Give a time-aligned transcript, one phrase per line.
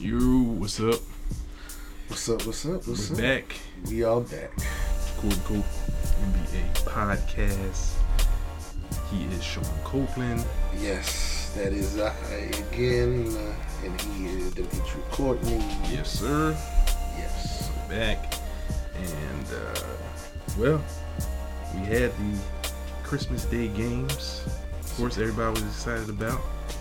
[0.00, 0.98] You, what's up?
[2.08, 2.46] What's up?
[2.46, 2.86] What's up?
[2.88, 3.20] What's We're up?
[3.20, 3.56] back.
[3.86, 4.50] We all back.
[5.18, 5.62] Cool Cool
[6.24, 7.96] NBA podcast.
[9.10, 10.42] He is Sean Copeland.
[10.80, 12.14] Yes, that is I
[12.70, 15.62] again, uh, and he is Dimitri Courtney.
[15.92, 16.56] Yes, sir.
[17.18, 17.70] Yes.
[17.90, 18.32] We're back.
[18.96, 19.80] And, uh,
[20.58, 20.82] well,
[21.74, 22.38] we had the
[23.02, 24.46] Christmas Day games.
[24.80, 26.40] Of course, everybody was excited about.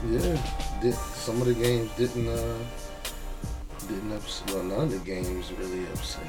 [0.10, 0.42] Yeah.
[0.82, 2.58] Did some of the games didn't uh
[3.90, 4.50] didn't upset.
[4.54, 6.24] Well, none of the games really upset.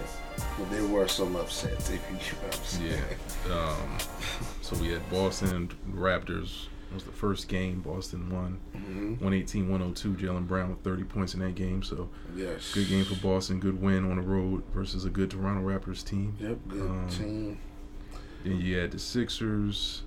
[0.58, 3.02] But there were some upsets, if you get what I'm saying.
[3.48, 3.54] Yeah.
[3.54, 3.98] Um,
[4.62, 6.66] so we had Boston Raptors.
[6.90, 7.80] It was the first game.
[7.82, 10.14] Boston won hmm 118 102.
[10.14, 11.82] Jaylen Brown with 30 points in that game.
[11.84, 12.72] So Yes.
[12.74, 13.60] good game for Boston.
[13.60, 16.36] Good win on the road versus a good Toronto Raptors team.
[16.40, 16.58] Yep.
[16.68, 17.58] Good Um, team.
[18.42, 20.02] Then you had the Sixers.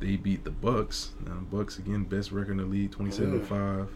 [0.00, 1.10] They beat the Bucks.
[1.26, 3.88] Now Bucks again, best record in the league, 27 5.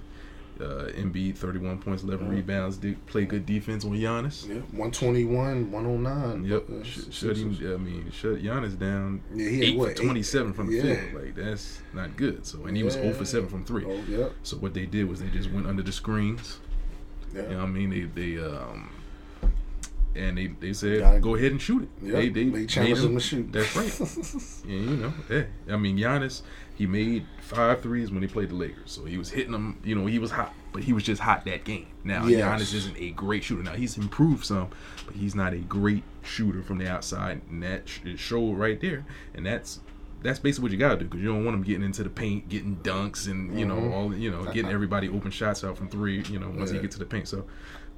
[0.60, 2.34] Uh, Embiid, 31 points, 11 Yeah.
[2.34, 2.76] rebounds.
[2.76, 4.46] Did play good defense on Giannis.
[4.46, 4.62] Yep.
[4.72, 6.44] 121, 109.
[6.44, 7.56] Yep, Uh, Sh- shut him.
[7.62, 9.22] I mean, shut Giannis down.
[9.34, 9.96] Yeah, he had eight what?
[9.96, 10.82] for 27 from the yeah.
[10.82, 11.22] field.
[11.24, 12.46] Like that's not good.
[12.46, 13.84] So and he was 0 for 7 from three.
[13.86, 14.32] Oh, yep.
[14.42, 16.58] So what they did was they just went under the screens.
[17.34, 17.42] Yeah.
[17.42, 17.90] You know what I mean?
[17.90, 18.02] They
[18.36, 18.90] they um
[20.14, 21.88] and they they said Gotta- go ahead and shoot it.
[22.06, 22.14] Yep.
[22.14, 23.50] They they, They challenged him to shoot.
[23.52, 24.64] That's right.
[24.68, 25.12] yeah, you know.
[25.30, 25.44] Yeah.
[25.74, 26.42] I mean Giannis,
[26.82, 28.90] he made five threes when he played the Lakers.
[28.90, 31.44] So he was hitting them, you know, he was hot, but he was just hot
[31.44, 31.86] that game.
[32.02, 32.60] Now Yes.
[32.60, 33.62] Giannis isn't a great shooter.
[33.62, 34.68] Now he's improved some,
[35.06, 38.80] but he's not a great shooter from the outside, and that sh- it showed right
[38.80, 39.04] there.
[39.34, 39.78] And that's
[40.24, 42.48] that's basically what you gotta do because you don't want him getting into the paint,
[42.48, 43.92] getting dunks, and you know Mhm.
[43.92, 46.22] all you know getting everybody open shots out from three.
[46.30, 46.82] You know once he Yeah.
[46.82, 47.28] gets to the paint.
[47.28, 47.44] So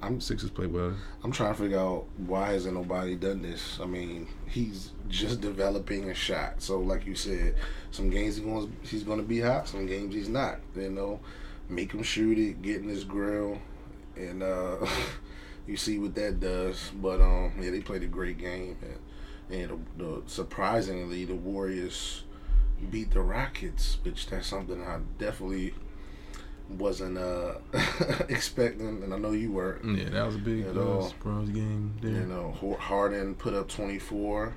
[0.01, 0.93] I'm Sixers play well.
[1.23, 3.79] I'm trying to figure out why hasn't nobody done this.
[3.81, 6.61] I mean, he's just developing a shot.
[6.61, 7.55] So, like you said,
[7.91, 8.39] some games
[8.83, 9.67] he's going to be hot.
[9.67, 10.59] Some games he's not.
[10.75, 11.19] You know,
[11.69, 13.59] make him shoot it, get in his grill,
[14.15, 14.85] and uh,
[15.67, 16.91] you see what that does.
[16.95, 18.77] But um, yeah, they played a great game,
[19.49, 22.23] and, and the, the, surprisingly, the Warriors
[22.91, 25.73] beat the Rockets, which that's something I definitely
[26.69, 27.53] wasn't uh
[28.29, 31.09] expecting and I know you were Yeah, that was a big At uh, all.
[31.09, 32.11] surprise game there.
[32.11, 34.53] you know, Harden put up 24.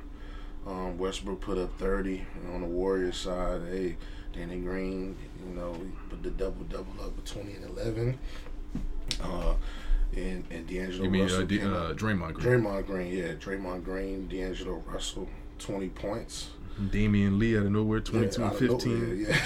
[0.66, 2.26] Um, Westbrook put up 30.
[2.42, 3.96] And on the Warriors side, hey,
[4.34, 5.76] Danny Green, you know,
[6.10, 8.19] put the double double up with 20 and 11.
[9.22, 9.54] Uh,
[10.16, 12.60] and and D'Angelo You mean Russell uh, D- uh, Draymond Green?
[12.62, 16.50] Draymond Green, yeah, Draymond Green, D'Angelo Russell, 20 points.
[16.78, 19.00] Damion Lee out of nowhere, 22 Yeah, and 15.
[19.00, 19.36] nowhere, Yeah.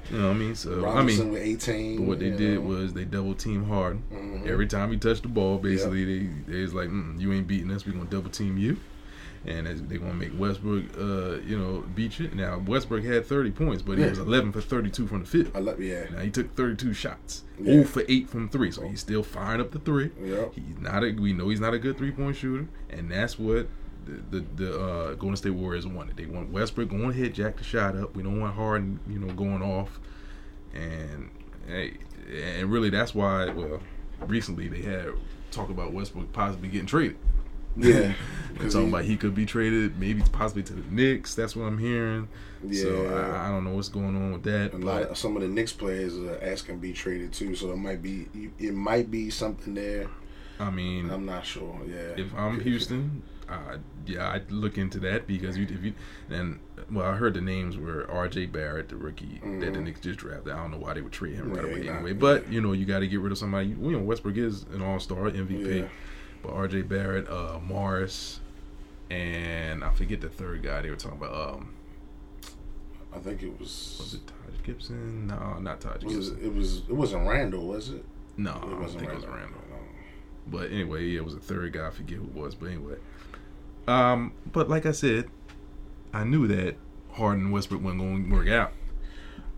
[0.10, 0.54] You know what I mean?
[0.54, 1.96] So, I mean, with 18.
[1.98, 2.60] but what they did know.
[2.68, 4.02] was they double team Harden.
[4.12, 4.46] Mhm.
[4.46, 7.70] Every time he touched the ball, basically, they, they was like, mm, you ain't beating
[7.70, 7.86] us.
[7.86, 8.76] We're going to double team you.
[9.44, 12.30] And as they going to make Westbrook, uh, you know, beat you.
[12.32, 14.10] Now, Westbrook had 30 points, but he Yeah.
[14.10, 15.50] was 11 for 32 from the field.
[15.52, 16.04] I love, yeah.
[16.12, 17.42] Now, he took 32 shots.
[17.58, 17.72] Yeah.
[17.72, 18.70] 0 for 8 from 3.
[18.70, 20.10] So, he's still firing up the 3.
[20.22, 20.52] Yep.
[20.54, 21.10] He's not a.
[21.10, 23.66] We know he's not a good three point shooter, and that's what
[24.06, 26.16] the the, the uh, Golden State Warriors wanted.
[26.16, 28.14] They want Westbrook going ahead, jack the shot up.
[28.14, 30.00] We don't want Harden, you know, going off,
[30.74, 31.30] and
[31.66, 31.98] hey,
[32.30, 33.50] and really that's why.
[33.50, 33.80] Well,
[34.26, 35.08] recently they had
[35.50, 37.16] talk about Westbrook possibly getting traded.
[37.76, 38.12] Yeah.
[38.58, 41.34] They're talking about he could be traded, maybe possibly to the Knicks.
[41.34, 42.28] That's what I'm hearing.
[42.62, 43.10] So Yeah.
[43.10, 44.74] I, I don't know what's going on with that.
[44.74, 47.72] A lot of some of the Knicks players are asking to be traded too, so
[47.72, 50.06] it might be it might be something there.
[50.60, 51.80] I mean, I'm not sure.
[51.86, 52.22] Yeah.
[52.22, 55.92] if I'm Houston, uh, yeah, I'd look into that because you, if you,
[56.30, 56.58] and
[56.90, 58.46] well, I heard the names were R.J.
[58.46, 59.84] Barrett, the rookie that the Mhm.
[59.84, 60.52] Knicks just drafted.
[60.52, 62.12] I don't know why they would trade him right Yeah, away not- anyway.
[62.14, 63.68] But you know, you got to get rid of somebody.
[63.68, 65.88] You know, Westbrook is an All Star MVP, Yeah.
[66.42, 66.82] but R.J.
[66.82, 68.40] Barrett, uh, Morris,
[69.10, 71.54] and I forget the third guy they were talking about.
[71.54, 71.68] Um,
[73.14, 74.14] I think it was was.
[74.14, 75.26] it Taj Gibson?
[75.26, 76.38] No, not Taj Was Gibson.
[76.38, 78.04] it, it was it wasn't Randle, was it?
[78.36, 79.40] no, it I don't wasn't think it was Randle.
[79.40, 79.58] Randle.
[80.48, 81.86] But anyway, yeah, it was a third guy.
[81.86, 82.96] I forget who it was, but anyway.
[83.88, 85.28] Um, but like I said,
[86.12, 86.76] I knew that
[87.12, 88.72] Harden and Westbrook wasn't going to work out.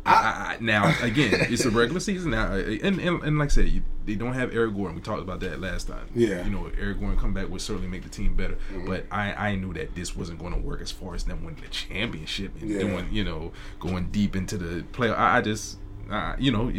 [0.06, 3.68] I, I, now again, it's a regular season now, and and, and like I said,
[3.70, 4.96] you, they don't have Eric Gordon.
[4.96, 6.06] We talked about that last time.
[6.14, 6.44] Yeah.
[6.44, 8.58] you know, Eric Gordon come back would certainly make the team better.
[8.70, 8.86] Mhm.
[8.86, 11.62] But I I knew that this wasn't going to work as far as them winning
[11.62, 12.80] the championship and Yeah.
[12.80, 15.10] doing you know going deep into the play.
[15.10, 15.78] I, I just.
[16.10, 16.72] Uh, you know,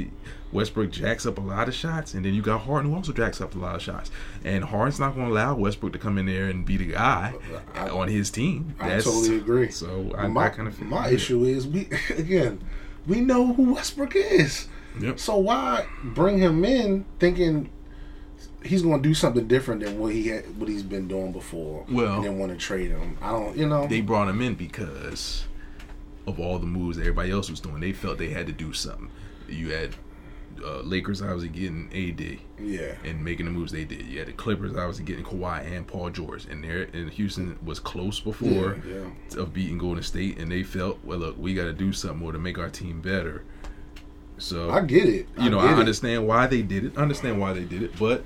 [0.52, 3.42] Westbrook jacks up a lot of shots, and then you got Harden who also jacks
[3.42, 4.12] up a lot of shots.
[4.44, 7.34] And Harden's not going to allow Westbrook to come in there and be the guy
[7.74, 8.76] I- on his team.
[8.80, 9.72] I totally agree.
[9.72, 12.60] So I, my I kind of my issue is we again
[13.08, 14.68] we know who Westbrook is,
[15.00, 15.20] Yep.
[15.20, 17.70] so why bring him in thinking
[18.64, 21.86] he's going to do something different than what he had, what he's been doing before?
[21.90, 23.18] Well- and then want to trade him.
[23.22, 23.86] I don't, you know.
[23.88, 25.46] They brought him in because
[26.28, 27.80] of all the moves that everybody else was doing.
[27.80, 29.10] They felt they had to do something.
[29.48, 29.96] You had
[30.64, 32.40] uh, Lakers obviously getting AD.
[32.66, 32.96] Yeah.
[33.04, 34.08] And making the moves they did.
[34.08, 36.46] Yeah, the Clippers obviously getting Kawhi and Paul George.
[36.46, 39.40] And there and Houston was close before Yeah, yeah.
[39.42, 42.40] of beating Golden State and they felt, well look, we gotta do something more to
[42.40, 43.44] make our team better.
[44.38, 45.28] So I get it.
[45.40, 45.80] you know, I it.
[45.80, 46.98] understand why they did it.
[46.98, 48.24] Understand why they did it, but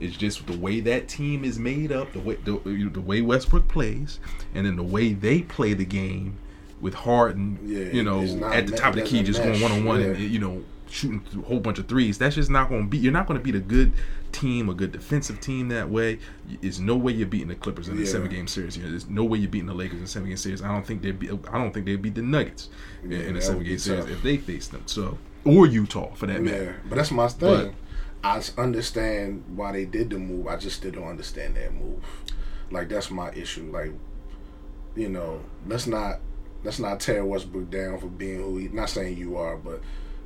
[0.00, 2.58] it's just the way that team is made up, the way the,
[2.92, 4.18] the way Westbrook plays,
[4.54, 6.36] and then the way they play the game
[6.82, 7.58] with Harden.
[7.64, 10.02] Yeah, you know, not at the top of the key, just going one on one,
[10.02, 12.18] and you know, shooting a whole bunch of threes.
[12.18, 12.98] That's just not going to be.
[12.98, 13.92] You're not going to beat a good
[14.32, 16.18] team, a good defensive team that way.
[16.60, 18.06] There's no way you're beating the Clippers in a Yeah.
[18.06, 18.76] seven game series.
[18.76, 20.60] You know, there's no way you're beating the Lakers in a seven game series.
[20.60, 21.30] I don't think they'd be.
[21.30, 22.68] I don't think they'd beat the Nuggets
[23.02, 24.12] in- Yeah, in a seven game series tough.
[24.12, 24.82] if they faced them.
[24.86, 26.76] So or Utah for that Yeah, matter.
[26.88, 27.48] but that's my thing.
[27.48, 27.74] But-
[28.24, 30.46] I understand why they did the move.
[30.46, 32.04] I just still don't understand that move.
[32.70, 33.68] Like that's my issue.
[33.72, 33.92] Like,
[34.94, 36.20] you know, let's not
[36.64, 38.68] let's not tear Westbrook down for being who he.
[38.68, 39.80] Not saying you are, but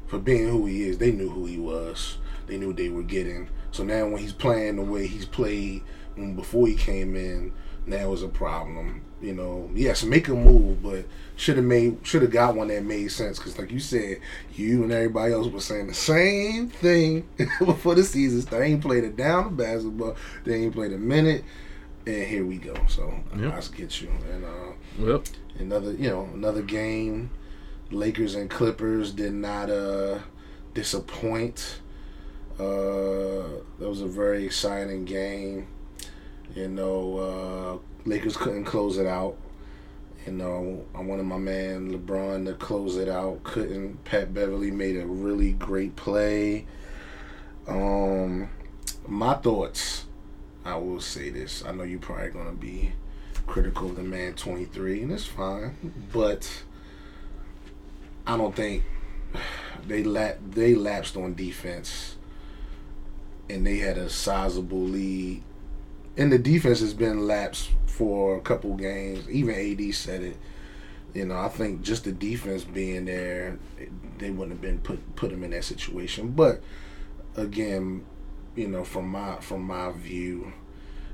[0.07, 0.99] for being who he is.
[0.99, 2.19] They knew who he was.
[2.47, 3.49] They knew they were getting.
[3.73, 5.83] So now when he's playing the way he's played
[6.15, 7.53] when before he came in,
[7.87, 9.03] now is a problem.
[9.21, 11.07] You know, yes, make a move, but
[11.37, 13.39] should have made should have got one that made sense.
[13.39, 14.21] Because like you said,
[14.55, 17.27] you and everybody else was saying the same thing
[17.65, 18.41] before the season.
[18.51, 20.17] They ain't played a down of basketball.
[20.45, 21.45] They ain't played a minute,
[22.07, 22.75] and here we go.
[22.89, 23.53] So Yep.
[23.53, 24.09] I just get you.
[24.33, 25.23] And uh, Well,
[25.59, 27.31] another you know another game.
[27.91, 30.19] Lakers and clippers did not uh
[30.75, 31.81] disappoint.
[32.59, 35.67] Uh that was a very exciting game.
[36.55, 39.37] You know uh lakers couldn't close it out.
[40.27, 43.43] You know i wanted my man lebron to close it out.
[43.45, 44.03] Couldn't.
[44.05, 46.67] Pat Beverley made a really great play.
[47.69, 48.49] Um
[49.07, 50.07] my thoughts
[50.67, 51.65] i will say this.
[51.65, 52.93] I know you're probably gonna be
[53.47, 55.77] critical of the man 23 and it's fine
[56.13, 56.65] but
[58.27, 58.83] i don't think
[59.87, 62.17] they la- they lapsed on defense
[63.49, 65.41] and they had a sizable lead.
[66.17, 69.29] And the defense has been lapsed for a couple games.
[69.31, 70.37] Even ad said it.
[71.15, 73.59] You know i think just the defense being there
[74.19, 76.33] they wouldn't have been put put them in that situation.
[76.33, 76.61] But
[77.37, 78.05] again
[78.57, 80.53] you know from my from my view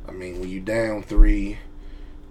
[0.08, 1.58] i mean when you down three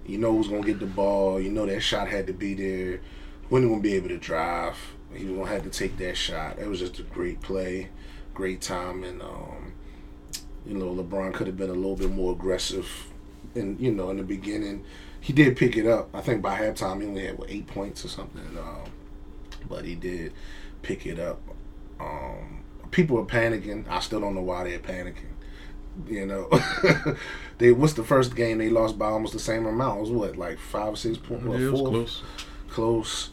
[0.06, 1.40] you know who's gonna get the ball.
[1.40, 3.02] You know that shot had to be there.
[3.50, 4.78] When gonna be able to drive.
[5.14, 6.58] He was gonna have to take that shot.
[6.58, 7.90] It was just a great play,
[8.34, 9.74] great time, and um,
[10.66, 13.08] you know LeBron could have been a little bit more aggressive.
[13.56, 14.86] And you know in the beginning,
[15.20, 16.10] he did pick it up.
[16.14, 18.58] I think by halftime he only had what eight points or something.
[18.58, 18.90] Um,
[19.68, 20.34] but he did
[20.82, 21.42] pick it up.
[22.00, 22.61] Um,
[22.92, 23.88] people are panicking.
[23.90, 25.32] I still don't know why they're panicking.
[26.08, 26.50] You know,
[27.58, 29.98] they what's the first game they lost by almost the same amount?
[29.98, 31.46] It was what like five or six points?
[31.46, 32.24] yeah, was close.
[32.70, 33.30] Close.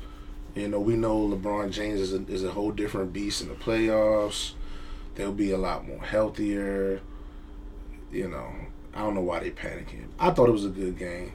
[0.54, 3.54] You know, we know LeBron James is a, is a whole different beast in the
[3.54, 4.54] playoffs.
[5.14, 7.00] They'll be a lot more healthier.
[8.10, 8.52] You know,
[8.94, 10.06] I don't know why they panicking.
[10.18, 11.32] I thought it was a good game.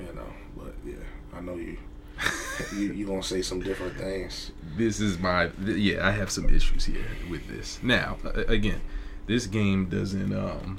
[0.00, 0.94] You know, but yeah,
[1.32, 1.78] I know you.
[2.74, 4.52] You you gonna say some different things.
[4.76, 6.06] This is my th- yeah.
[6.06, 7.78] I have some issues here with this.
[7.82, 8.18] Now,
[8.48, 8.80] again,
[9.26, 10.78] this game doesn't um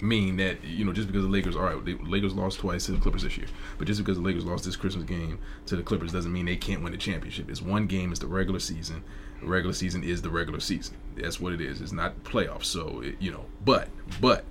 [0.00, 2.92] mean that you know just because the Lakers all right, the Lakers lost twice to
[2.92, 3.46] the Clippers this year,
[3.78, 6.56] but just because the Lakers lost this Christmas game to the Clippers doesn't mean they
[6.56, 7.50] can't win the championship.
[7.50, 8.10] It's one game.
[8.10, 9.02] It's the regular season.
[9.40, 10.96] The regular season is the regular season.
[11.16, 11.80] That's what it is.
[11.80, 12.64] It's not playoffs.
[12.64, 13.88] So it, you know, but
[14.20, 14.44] but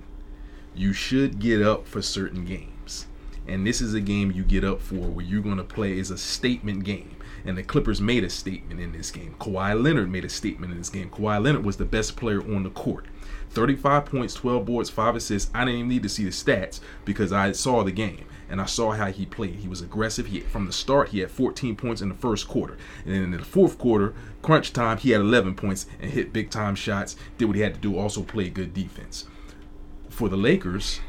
[0.74, 2.72] you should get up for certain games.
[3.48, 6.10] And this is a game you get up for where you're going to play is
[6.10, 7.16] a statement game.
[7.44, 9.34] And the Clippers made a statement in this game.
[9.40, 11.08] Kawhi Leonard made a statement in this game.
[11.08, 13.06] Kawhi Leonard was the best player on the court.
[13.50, 15.50] 35 points, 12 boards, 5 assists.
[15.54, 18.66] I didn't even need to see the stats because I saw the game and I
[18.66, 19.56] saw how he played.
[19.56, 20.26] He was aggressive.
[20.26, 23.30] He from the start he had 14 points in the first quarter, and then in
[23.32, 27.16] the fourth quarter, crunch time, he had 11 points and hit big time shots.
[27.36, 27.98] Did what he had to do.
[27.98, 29.26] Also played good defense.
[30.08, 31.00] For the Lakers,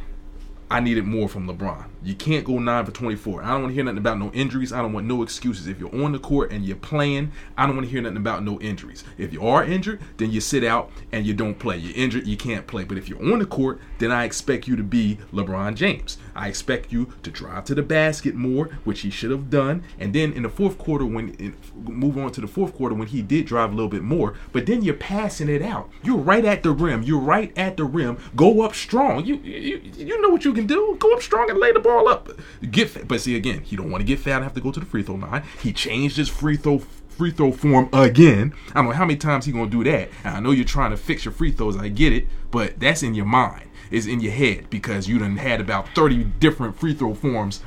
[0.70, 1.86] I needed more from LeBron.
[2.02, 3.44] You can't go 9 for 24.
[3.44, 4.72] I don't want to hear nothing about no injuries.
[4.72, 5.68] I don't want no excuses.
[5.68, 8.44] If you're on the court and you're playing, I don't want to hear nothing about
[8.44, 9.04] no injuries.
[9.18, 11.78] If you are injured, then you sit out and you don't play.
[11.78, 12.86] You're injured, you can't play.
[12.86, 16.18] But if you're on the court, then I expect you to be LeBron James.
[16.36, 19.84] I expect you to drive to the basket more, which he should have done.
[20.00, 23.22] And then in the fourth quarter, when move on to the fourth quarter, when he
[23.22, 25.90] did drive a little bit more, but then you're passing it out.
[26.02, 27.04] You're right at the rim.
[27.04, 28.18] You're right at the rim.
[28.38, 29.26] Go up strong.
[29.26, 30.96] You you, you know what you can do.
[30.98, 32.30] Go up strong and lay the ball up.
[32.70, 34.72] Get fa- but see again, he don't want to get fat and have to go
[34.72, 35.44] to the free throw line.
[35.62, 38.54] He changed his free throw free throw form again.
[38.70, 40.10] I don't know how many times he gonna do that.
[40.24, 41.76] And I know you're trying to fix your free throws.
[41.78, 43.70] I get it, but that's in your mind.
[43.92, 47.62] It's in your head because you done had about 30 different free throw forms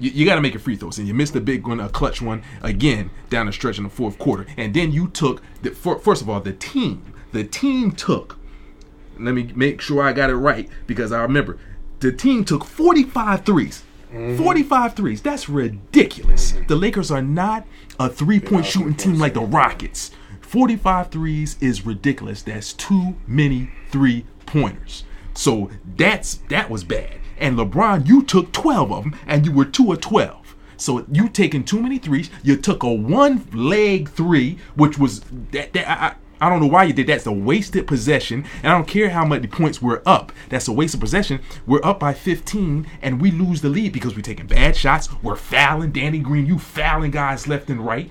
[0.00, 1.88] You, you got to make it free throws, and you missed a big one, a
[1.88, 4.46] clutch one again down the stretch in the fourth quarter.
[4.56, 7.14] And then you took the first of all the team.
[7.32, 8.38] The team took.
[9.18, 11.58] Let me make sure I got it right because I remember
[12.02, 13.84] the team took 45 threes.
[14.10, 15.22] 45 threes.
[15.22, 16.52] That's ridiculous.
[16.68, 17.66] The Lakers are not
[17.98, 20.10] a three point shooting team like the Rockets.
[20.42, 22.42] 45 threes is ridiculous.
[22.42, 25.04] That's too many three pointers.
[25.34, 27.20] So that's that was bad.
[27.38, 30.56] And LeBron, you took 12 of them and you were 2 of 12.
[30.76, 32.28] So you taking too many threes.
[32.42, 35.20] You took a one leg three, which was
[35.52, 37.18] that, that I, I don't know why you did that.
[37.18, 38.44] It's a wasted possession.
[38.64, 40.32] And I don't care how many points we're up.
[40.48, 41.40] That's a wasted possession.
[41.68, 45.08] We're up by 15 and we lose the lead because we're taking bad shots.
[45.22, 45.92] We're fouling.
[45.92, 48.10] Danny Green, you fouling guys left and right.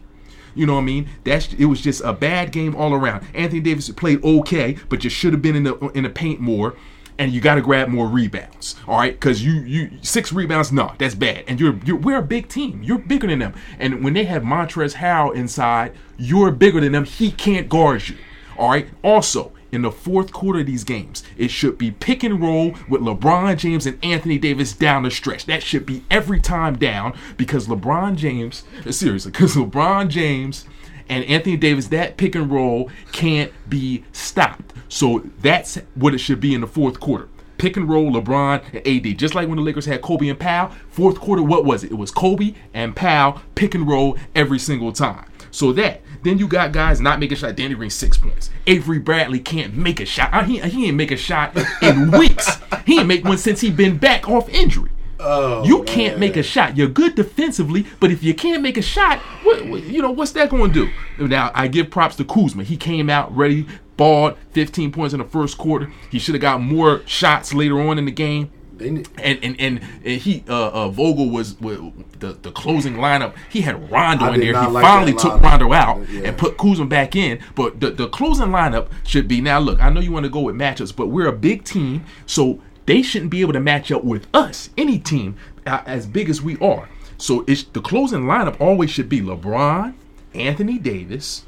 [0.55, 1.09] You know what I mean?
[1.25, 3.25] That's it was just a bad game all around.
[3.33, 6.75] Anthony Davis played okay, but you should have been in the in the paint more.
[7.21, 9.13] And you got to grab more rebounds, all right?
[9.13, 11.43] Because you you six rebounds, no, that's bad.
[11.47, 12.81] And you're you're we're a big team.
[12.81, 13.53] You're bigger than them.
[13.77, 17.05] And when they have Montrezl Harrell inside, you're bigger than them.
[17.05, 18.17] He can't guard you,
[18.57, 18.87] all right?
[19.03, 23.01] Also, in the fourth quarter of these games, it should be pick and roll with
[23.01, 25.45] LeBron James and Anthony Davis down the stretch.
[25.45, 30.65] That should be every time down because LeBron James, seriously, because LeBron James
[31.11, 34.73] and Anthony Davis, that pick and roll can't be stopped.
[34.89, 37.27] So that's what it should be in the fourth quarter.
[37.57, 39.19] Pick and roll, LeBron and AD.
[39.19, 41.91] Just like when the Lakers had Kobe and Powell, fourth quarter, what was it?
[41.91, 45.25] It was Kobe and Powell, pick and roll every single time.
[45.51, 46.01] So that.
[46.23, 47.55] Then you got guys not making shot.
[47.55, 48.49] Danny Green, six points.
[48.67, 50.33] Avery Bradley can't make a shot.
[50.33, 52.57] Uh, He, he ain't make a shot in weeks.
[52.85, 54.91] He ain't make one since he been back off injury.
[55.23, 56.75] Oh, You can't make a shot.
[56.77, 60.31] You're good defensively, but if you can't make a shot, what, what- you know what's
[60.33, 60.87] that going to
[61.17, 61.27] do?
[61.27, 62.63] Now I give props to Kuzma.
[62.63, 63.65] He came out ready,
[63.97, 65.91] balled, 15 points in the first quarter.
[66.09, 68.51] He should have got more shots later on in the game.
[68.79, 71.77] And and and, and he uh, uh Vogel was, was
[72.17, 73.35] the the closing lineup.
[73.51, 74.59] He had Rondo I in there.
[74.59, 75.39] He like finally took.
[75.39, 76.29] Rondo out Yeah.
[76.29, 77.37] and put Kuzma back in.
[77.53, 79.59] But the the closing lineup should be now.
[79.59, 82.59] Look, I know you want to go with matchups, but we're a big team, so
[82.85, 84.69] they shouldn't be able to match up with us.
[84.77, 85.35] Any team
[85.65, 86.89] uh, as big as we are.
[87.17, 89.93] So it's the closing lineup always should be LeBron,
[90.33, 91.45] Anthony Davis,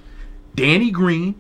[0.56, 1.36] Danny Green.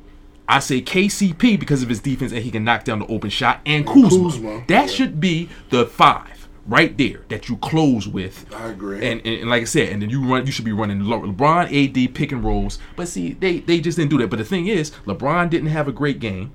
[0.47, 3.61] I say KCP because of his defense and he can knock down the open shot,
[3.65, 4.09] and Kuzma.
[4.09, 4.87] Kuzma, That yeah.
[4.87, 8.45] should be the five right there that you close with.
[8.53, 8.97] I agree.
[9.07, 10.45] And, and, and like I said, and then you run.
[10.45, 11.65] You should be running Le- LeBron,
[12.07, 12.79] AD, pick and rolls.
[12.95, 14.29] But see, they they just didn't do that.
[14.29, 16.51] But the thing is, LeBron didn't have a great game,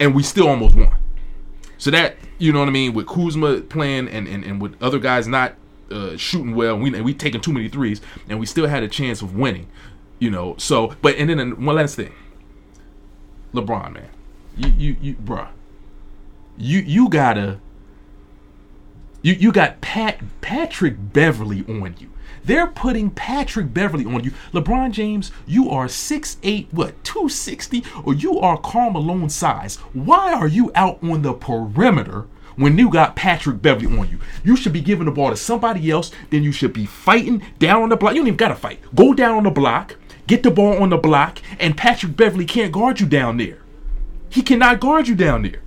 [0.00, 0.92] and we still almost won.
[1.84, 4.98] So that you know what I mean with Kuzma playing and and, and with other
[4.98, 5.54] guys not
[5.90, 9.20] uh, shooting well, we we taking too many threes, and we still had a chance
[9.20, 9.66] of winning.
[10.18, 12.14] You know, so but and then one last thing,
[13.52, 14.08] LeBron man,
[14.56, 15.48] you you you bruh,
[16.56, 17.60] you you gotta
[19.20, 22.10] you you got Pat Patrick Beverley on you.
[22.44, 24.32] They're putting Patrick Beverley on you.
[24.52, 29.76] LeBron James, you are 6'8, what, 260, or you are Karl Malone size.
[29.92, 34.18] Why are you out on the perimeter when you got Patrick Beverley on you?
[34.44, 37.82] You should be giving the ball to somebody else, then you should be fighting down
[37.82, 38.14] on the block.
[38.14, 38.80] You don't even gotta fight.
[38.94, 39.96] Go down on the block,
[40.26, 43.58] get the ball on the block, and Patrick Beverley can't guard you down there.
[44.28, 45.63] He cannot guard you down there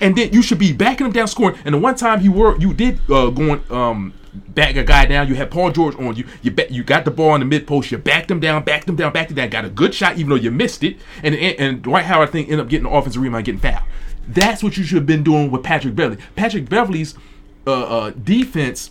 [0.00, 1.58] and then you should be backing him down scoring.
[1.64, 4.14] And the one time you were you did uh, going um
[4.48, 6.24] back a guy down, you had Paul George on you.
[6.42, 7.90] You bet you got the ball in the mid post.
[7.90, 9.50] You backed him down, backed him down, backed him down.
[9.50, 10.98] Got a good shot even though you missed it.
[11.22, 13.84] And and, and Dwight Howard I think ended up getting the offensive rebound, getting fouled.
[14.28, 16.22] That's what you should have been doing with Patrick Beverley.
[16.36, 17.14] Patrick Beverley's
[17.66, 18.90] uh, uh, defense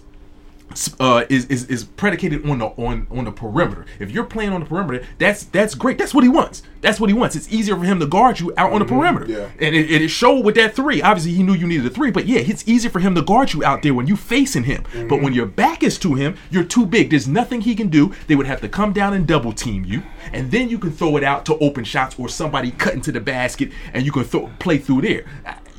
[0.99, 3.85] uh, is, is is predicated on the on on the perimeter.
[3.99, 5.97] If you're playing on the perimeter, that's that's great.
[5.97, 6.63] That's what he wants.
[6.81, 7.35] That's what he wants.
[7.35, 9.25] It's easier for him to guard you out on the perimeter.
[9.25, 9.49] yeah.
[9.59, 11.01] And it, it showed with that three.
[11.01, 13.53] Obviously, he knew you needed a three, but yeah, it's easier for him to guard
[13.53, 14.83] you out there when you're facing him.
[15.09, 17.09] But when your back is to him, you're too big.
[17.09, 18.13] There's nothing he can do.
[18.27, 21.17] They would have to come down and double team you, and then you can throw
[21.17, 24.49] it out to open shots or somebody cut into the basket, and you can throw
[24.59, 25.25] play through there.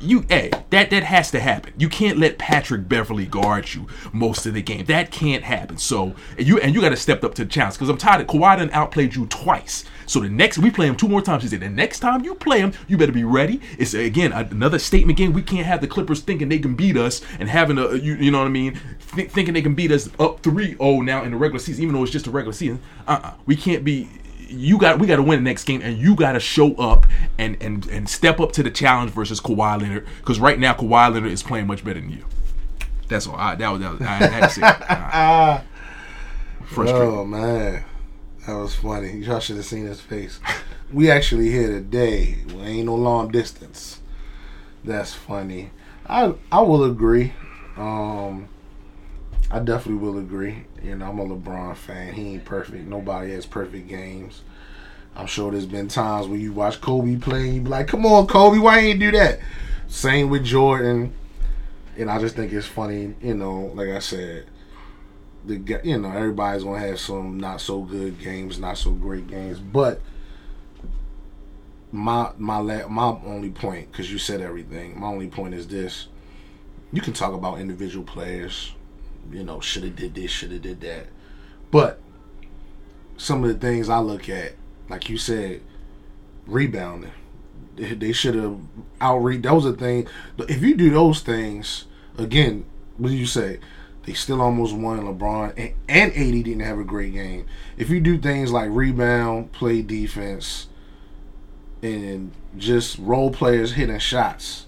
[0.01, 1.73] You, hey, that that has to happen.
[1.77, 4.85] You can't let Patrick Beverley guard you most of the game.
[4.85, 5.77] That can't happen.
[5.77, 8.21] So and you and you got to step up to the challenge because I'm tired
[8.21, 9.85] of Kawhi done outplayed you twice.
[10.05, 11.43] So the next we play him two more times.
[11.43, 13.61] He said the next time you play him, you better be ready.
[13.77, 15.33] It's again another statement game.
[15.33, 18.31] We can't have the Clippers thinking they can beat us and having a you, you
[18.31, 18.79] know what I mean,
[19.11, 22.03] Think thinking they can beat us up 3-0 now in the regular season, even though
[22.03, 22.81] it's just a regular season.
[23.07, 23.33] Uh-uh.
[23.45, 24.07] We can't be
[24.51, 27.05] you got we got to win the next game, and you got to show up
[27.37, 30.07] and and and step up to the challenge versus Kawhi Leonard.
[30.17, 32.25] Because right now Kawhi Leonard is playing much better than you.
[33.07, 33.35] That's all.
[33.35, 34.61] I, that was that was, I had to say.
[34.67, 34.75] it.
[35.11, 35.61] Uh,
[36.63, 37.07] frustrating.
[37.09, 37.83] Oh man,
[38.47, 39.19] that was funny.
[39.19, 40.39] Y'all should have seen his face.
[40.91, 42.37] We actually here today.
[42.47, 43.99] We ain't no long distance.
[44.83, 45.71] That's funny.
[46.07, 47.33] I I will agree.
[47.77, 48.49] Um,
[49.51, 50.65] I definitely will agree.
[50.81, 52.13] You know, I'm a LeBron fan.
[52.13, 52.87] He ain't perfect.
[52.87, 54.43] Nobody has perfect games.
[55.15, 58.05] I'm sure there's been times where you watch Kobe play and you be like, "Come
[58.05, 59.39] on, Kobe, why ain't you do that?"
[59.87, 61.13] Same with Jordan.
[61.97, 64.45] And I just think it's funny, you know, like I said,
[65.45, 69.59] the you know everybody's gonna have some not so good games, not so great games,
[69.59, 69.99] but
[71.91, 74.99] my my la- my only point because you said everything.
[74.99, 76.07] My only point is this:
[76.93, 78.73] you can talk about individual players,
[79.31, 81.07] you know, should have did this, should have did that,
[81.69, 81.99] but
[83.17, 84.53] some of the things I look at,
[84.89, 85.61] like you said,
[86.47, 87.11] rebounding,
[87.75, 88.57] they, should have
[88.99, 89.43] outreach.
[89.43, 90.09] Those are things.
[90.37, 91.85] If you do those things
[92.17, 92.65] again,
[92.97, 93.59] what do you say?
[94.03, 94.99] They still almost won.
[94.99, 97.45] LeBron and, and AD didn't have a great game.
[97.77, 100.67] If you do things like rebound, play defense,
[101.81, 104.65] and just role players hitting shots,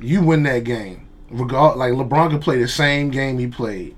[0.00, 1.08] you win that game.
[1.30, 3.96] Regard like LeBron could play the same game he played.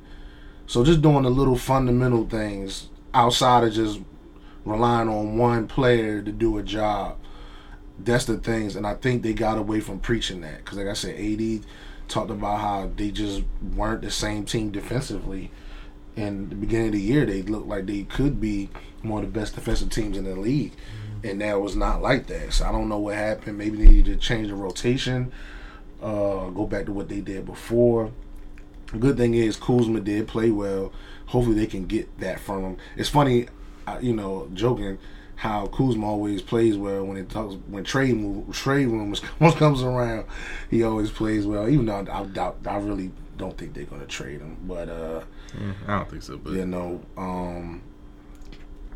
[0.66, 4.00] So just doing the little fundamental things outside of just
[4.64, 7.18] relying on one player to do a job.
[7.98, 10.94] That's the things, and I think they got away from preaching that because, like I
[10.94, 11.64] said, AD
[12.08, 13.42] talked about how they just
[13.76, 15.50] weren't the same team defensively.
[16.16, 18.70] In the beginning of the year, they looked like they could be
[19.02, 20.72] one of the best defensive teams in the league,
[21.22, 22.52] and that was not like that.
[22.52, 23.58] So I don't know what happened.
[23.58, 25.32] Maybe they need to change the rotation,
[26.02, 28.10] uh, go back to what they did before.
[28.92, 30.92] The good thing is Kuzma did play well.
[31.26, 32.76] Hopefully they can get that from him.
[32.96, 33.46] It's funny,
[34.00, 34.98] you know, joking
[35.42, 39.20] how Kuzma always plays well when it talks when trade move, trade rumors
[39.56, 40.26] comes around.
[40.70, 44.40] He always plays well, even though I doubt I really don't think they're gonna trade
[44.40, 44.56] him.
[44.62, 45.22] But uh,
[45.58, 46.36] Yeah, I don't think so.
[46.36, 47.82] But you know, um,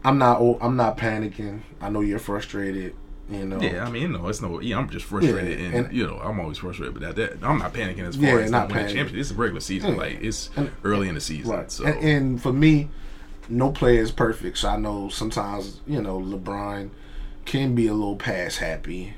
[0.05, 1.63] I'm not I'm not panicking.
[1.81, 2.95] I know you're frustrated.
[3.29, 4.61] You know, yeah, I mean, you know, it's no.
[4.61, 6.95] Yeah, I'm just frustrated, Yeah, and, and- you know, I'm always frustrated.
[6.95, 9.17] But that, that I'm not panicking as far Yeah, as not winning championship.
[9.19, 9.97] It's a regular season, Yeah.
[9.97, 11.51] like it's And- early in the season.
[11.51, 11.71] Right.
[11.71, 12.89] So And, and for me,
[13.49, 14.59] no player is perfect.
[14.59, 16.91] So I know sometimes, you know, LeBron
[17.47, 19.15] can be a little pass happy.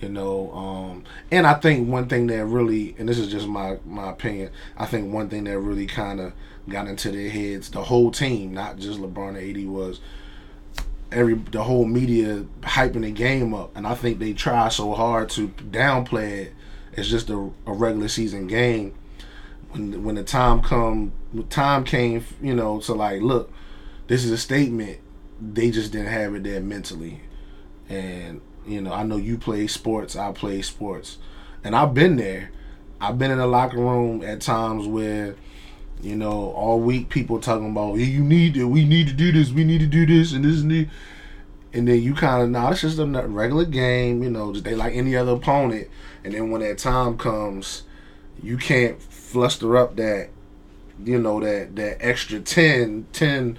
[0.00, 3.76] You know, um, and I think one thing that really, and this is just my
[3.86, 6.32] my opinion, I think one thing that really kind of
[6.68, 10.00] got into their heads, the whole team, not just LeBron and AD, was
[11.14, 15.30] every the whole media hyping the game up, and I think they try so hard
[15.30, 16.52] to downplay it.
[16.92, 18.94] It's just a, a regular season game.
[19.70, 21.12] When when the time come,
[21.48, 23.52] time came, you know, to like, look,
[24.08, 24.98] this is a statement.
[25.40, 27.20] They just didn't have it there mentally,
[27.88, 30.16] and you know, I know you play sports.
[30.16, 31.18] I play sports,
[31.62, 32.50] and I've been there.
[33.00, 35.34] I've been in the locker room at times where,
[36.04, 39.32] you know, all week people talking about "Hey, you need to, we need to do
[39.32, 40.88] this, we need to do this, and this and this.
[41.72, 44.76] And then you kind of, nah, it's just a regular game, you know, just they
[44.76, 45.88] like any other opponent.
[46.22, 47.82] And then when that time comes,
[48.40, 50.28] you can't fluster up that,
[51.04, 53.58] you know, that that extra 10, 10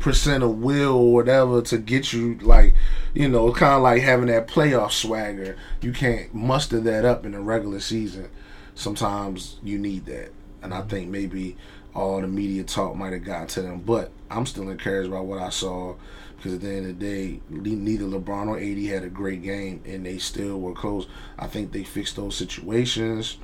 [0.00, 2.74] percent of will or whatever to get you like,
[3.14, 5.56] you know, kind of like having that playoff swagger.
[5.80, 8.28] You can't muster that up in the regular season.
[8.74, 11.56] Sometimes you need that, and I think maybe
[11.94, 13.80] all the media talk might have gotten to them.
[13.80, 15.94] But I'm still encouraged by what I saw
[16.36, 19.82] because at the end of the day, neither LeBron or AD had a great game,
[19.86, 21.06] and they still were close.
[21.38, 23.38] I think they fixed those situations.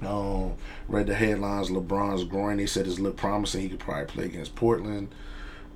[0.00, 0.54] Um,
[0.88, 1.68] read the headlines.
[1.68, 2.56] LeBron's groin.
[2.56, 3.60] They said it's looked promising.
[3.60, 5.14] He could probably play against Portland.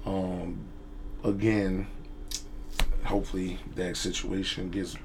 [0.06, 0.60] Um,
[1.22, 1.86] again,
[3.04, 4.96] hopefully that situation gets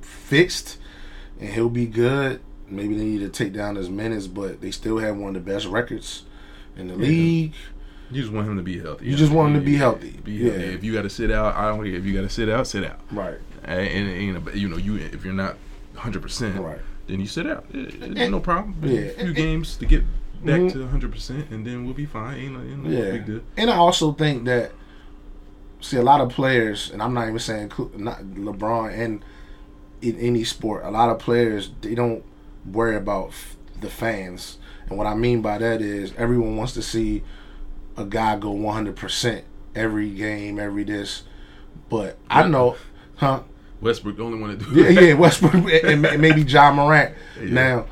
[0.00, 0.78] fixed,
[1.38, 2.40] and he'll be good.
[2.70, 5.52] Maybe they need to take down his minutes, but they still have one of the
[5.52, 6.22] best records
[6.76, 7.00] in the Yeah.
[7.00, 7.52] league.
[8.12, 9.06] you just want him to be healthy.
[9.06, 10.18] You just want him to be healthy.
[10.24, 10.50] Be Yeah.
[10.52, 11.94] If you got to sit out, I don't care.
[11.94, 12.98] If you got to sit out, sit out.
[13.12, 13.38] Right.
[13.64, 15.56] And, and, and, you know, you if you're not
[15.94, 16.78] 100, percent Right.
[17.06, 17.66] then you sit out.
[17.72, 18.74] It, And- no problem.
[18.82, 18.98] yeah.
[19.00, 20.02] a few games to get
[20.44, 20.72] back Mhm.
[20.72, 22.36] to 100, percent and then we'll be fine.
[22.38, 23.10] Ain't, ain't no Yeah.
[23.12, 23.40] big deal.
[23.56, 24.72] And I also think that
[25.80, 29.24] see a lot of players, and I'm not even saying not LeBron and
[30.02, 32.24] in any sport, a lot of players they don't
[32.64, 34.58] worry about f- the fans.
[34.88, 37.22] And what I mean by that is everyone wants to see
[37.96, 39.42] a guy go 100%
[39.74, 41.22] every game, every this.
[41.88, 42.76] But I know,
[43.16, 43.42] huh?
[43.80, 45.08] Westbrook the only one to do Yeah, it.
[45.08, 47.50] yeah, Westbrook and ma- maybe Ja Morant Yeah.
[47.50, 47.86] now.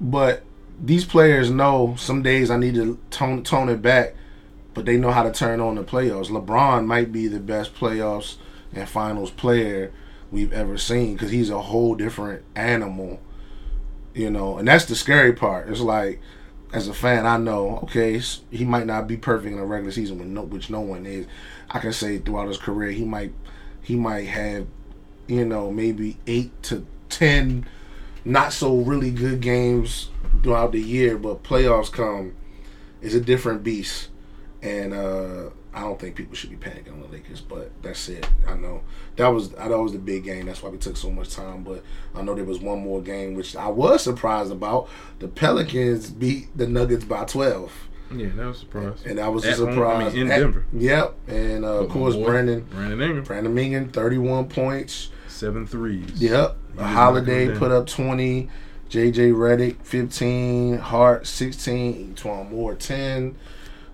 [0.00, 0.42] But
[0.82, 4.14] these players know some days I need to tone tone it back,
[4.74, 6.28] but they know how to turn on the playoffs.
[6.30, 8.36] LeBron might be the best playoffs
[8.74, 9.92] and finals player
[10.30, 13.20] we've ever seen because he's a whole different animal,
[14.16, 14.58] you know.
[14.58, 15.68] And that's the scary part.
[15.68, 16.20] It's like,
[16.72, 20.18] as a fan, I know okay, he might not be perfect in a regular season,
[20.18, 21.26] with no, which no one is.
[21.70, 23.32] I can say throughout his career, he might
[23.82, 24.66] he might have
[25.26, 27.66] you know, maybe eight to ten
[28.24, 30.10] not so really good games
[30.42, 32.34] throughout the year, but playoffs come,
[33.00, 34.08] is a different beast,
[34.62, 37.40] and uh, I don't think people should be panicking on the Lakers.
[37.40, 38.26] But that's it.
[38.48, 38.80] I know
[39.16, 40.46] that was I know was the big game.
[40.46, 41.62] That's why we took so much time.
[41.62, 41.84] But
[42.14, 44.88] I know there was one more game which I was surprised about.
[45.18, 47.72] The Pelicans beat the Nuggets by twelve.
[48.10, 49.02] Yeah, that was a surprise.
[49.04, 50.12] And that was At a home, surprise.
[50.12, 50.64] I mean, in At- Denver.
[50.72, 51.14] Yep.
[51.28, 55.10] And uh, of course, boy, Brandon Brandon Ingram, Brandon Mingan, 31 points.
[55.28, 56.10] seven threes.
[56.14, 56.56] Yep.
[56.78, 58.48] Holiday put up 20.
[58.88, 60.78] JJ Redick, 15.
[60.78, 62.14] Hart, 16.
[62.14, 63.36] E'Twaun Moore, 10.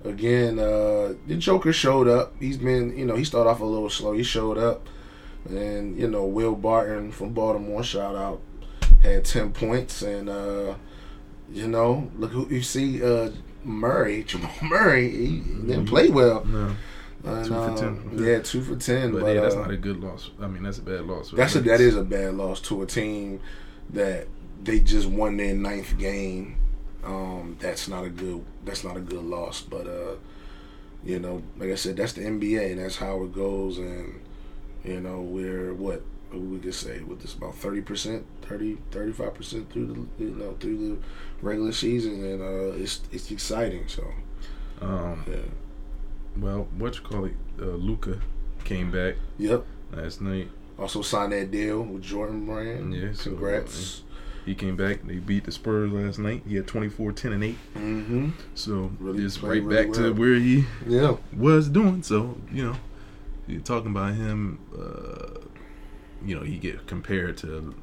[0.04, 2.34] Again, uh, the Joker showed up.
[2.40, 4.12] He's been, you know, he started off a little slow.
[4.12, 4.88] He showed up.
[5.48, 8.40] And, you know, Will Barton from Baltimore, shout out,
[9.02, 10.02] had 10 points.
[10.02, 10.74] And, uh,
[11.52, 13.30] you know, look who you see, uh,
[13.64, 16.44] Murray, Jamal Murray, he didn't play well.
[16.44, 16.74] No,
[17.24, 18.18] And, Two for uh, 10.
[18.18, 19.12] Yeah, two for 10.
[19.12, 20.30] but, But, yeah, that's uh, not a good loss.
[20.40, 21.30] I mean, that's a bad loss.
[21.30, 23.40] that's a, that is a bad loss to a team
[23.90, 24.26] that
[24.62, 26.56] they just won their ninth game.
[27.04, 28.44] Um, that's not a good.
[28.64, 29.60] That's not a good loss.
[29.60, 30.16] But uh,
[31.04, 33.78] you know, like I said, that's the NBA, and that's how it goes.
[33.78, 34.20] And
[34.84, 39.72] you know, we're what we could say with this about 30 percent, 30, 35 percent
[39.72, 40.98] through the you know through the
[41.40, 43.88] regular season, and uh, it's it's exciting.
[43.88, 44.06] So
[44.80, 45.36] Um, yeah,
[46.36, 47.34] well, what you call it?
[47.60, 48.20] Uh, Luka
[48.64, 49.64] came back yep.
[49.92, 50.50] last night.
[50.78, 52.94] Also signed that deal with Jordan Brand.
[52.94, 54.02] Yeah, so, congrats.
[54.44, 55.02] He came back.
[55.04, 56.42] They beat the Spurs last night.
[56.48, 57.56] He had 24, 10, and 8.
[57.76, 58.28] Mm-hmm.
[58.54, 60.00] So Really it's right really back well.
[60.08, 61.16] to where he Yeah.
[61.36, 62.02] was doing.
[62.02, 62.76] So, you know,
[63.46, 65.38] you're talking about him, uh,
[66.24, 67.74] you know, he get compared to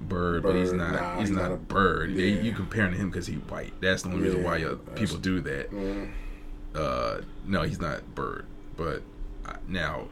[0.00, 0.92] Bird, but he's not.
[0.92, 2.14] nah, he's, he's not, a Bird.
[2.16, 2.42] They, yeah.
[2.42, 3.72] you comparing to him because he white.
[3.80, 5.70] That's the only reason why uh, people do that.
[5.70, 6.10] Mm.
[6.74, 8.44] Uh, no, he's not Bird.
[8.76, 9.02] But
[9.46, 10.08] uh, now,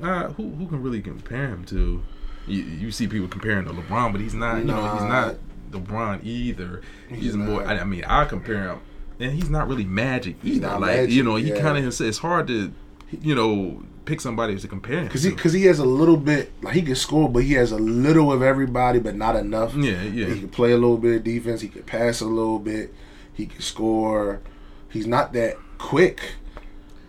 [0.00, 2.02] uh, who who can really compare him to?
[2.50, 4.58] You, you see people comparing to LeBron, but he's not.
[4.58, 5.36] You know, he's not
[5.70, 6.82] LeBron either.
[7.08, 7.64] He's, He's more.
[7.64, 8.80] I, I mean, I compare him,
[9.18, 10.68] and he's not really Magic either.
[10.78, 11.60] like Magic, you know, he yeah.
[11.60, 12.72] kind of it's hard to,
[13.10, 15.08] you know, pick somebody to compare him.
[15.08, 17.72] Cause he, cause he has a little bit, like he can score, but he has
[17.72, 19.74] a little of everybody, but not enough.
[19.74, 20.26] yeah, yeah.
[20.26, 21.60] He can play a little bit of defense.
[21.60, 22.92] He can pass a little bit.
[23.32, 24.40] He can score.
[24.88, 26.34] He's not that quick,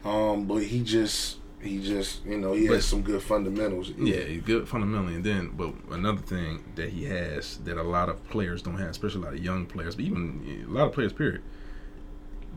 [0.06, 3.92] um, but he just, he just, you know, he But- has some good fundamentals.
[3.98, 8.10] Yeah, he's good fundamentally, and then but another thing that he has that a lot
[8.10, 10.94] of players don't have, especially a lot of young players, but even a lot of
[10.94, 11.42] players, period,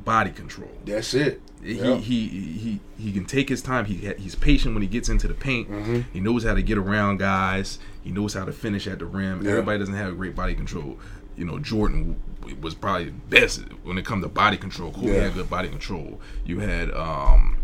[0.04, 0.70] body control.
[0.84, 1.40] that's it.
[1.62, 1.96] He, Yeah.
[1.96, 3.86] he he he can take his time.
[3.86, 5.70] He he's patient when he gets into the paint.
[5.70, 6.04] Mhm.
[6.12, 7.78] He knows how to get around guys.
[8.02, 9.42] He knows how to finish at the rim.
[9.42, 9.52] Yeah.
[9.52, 10.98] Everybody doesn't have a great body control.
[11.38, 12.16] You know, Jordan
[12.60, 14.92] was probably best when it comes to body control.
[14.92, 15.22] Kobe Yeah.
[15.24, 16.20] had good body control.
[16.44, 17.56] You had um,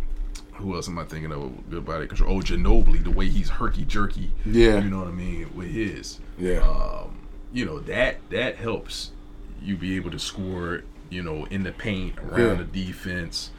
[0.61, 1.71] who else am I thinking of?
[1.71, 2.39] Good body control.
[2.39, 4.31] Oh, Ginobili, the way he's herky jerky.
[4.47, 4.79] Yeah.
[4.83, 6.21] you know what I mean with his.
[6.39, 6.61] Yeah.
[6.61, 7.19] Um,
[7.53, 9.11] you know that that helps
[9.63, 10.83] you be able to score.
[11.11, 12.55] You know, in the paint around Yeah.
[12.55, 13.51] the defense.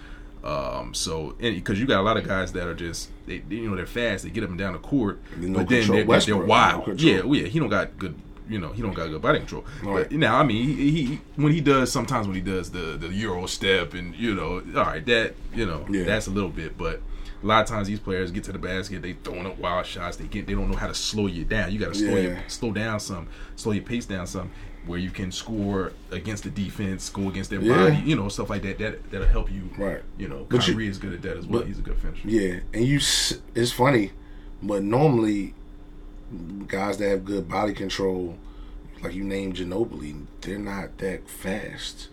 [0.44, 3.76] Um, so because you got a lot of guys that are just they, you know
[3.76, 6.48] they're fast, they get up and down the court, but then they're, they're, Westbrook, they're
[6.48, 7.02] no wild.
[7.02, 8.16] yeah, well, yeah, he don't got good.
[8.52, 9.64] You know, he don't got good body control.
[9.82, 10.10] Right.
[10.10, 13.08] But now, I mean, he, he when he does sometimes when he does the the
[13.08, 16.04] euro step and you know, all right, that you know, Yeah.
[16.04, 17.02] that's a little bit, but.
[17.44, 20.16] A lot of times these players get to the basket, they throwing up wild shots.
[20.16, 21.72] They get, they don't know how to slow you down.
[21.72, 22.22] You got to slow Yeah.
[22.22, 24.52] you, slow down some, slow your pace down some,
[24.86, 27.90] where you can score against the defense, go against their Yeah.
[27.90, 28.78] body, you know, stuff like that.
[28.78, 29.64] That that'll help you.
[29.76, 30.04] Right.
[30.20, 31.62] You know, But you- Kyrie is good at that as well.
[31.62, 32.28] but- He's a good finisher.
[32.30, 32.98] Yeah, and you,
[33.56, 34.12] it's funny,
[34.62, 35.56] but normally,
[36.68, 38.38] guys that have good body control,
[39.02, 42.10] like you named Ginobili, they're not that fast.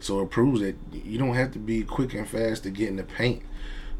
[0.00, 2.96] So it proves that you don't have to be quick and fast to get in
[2.96, 3.42] the paint.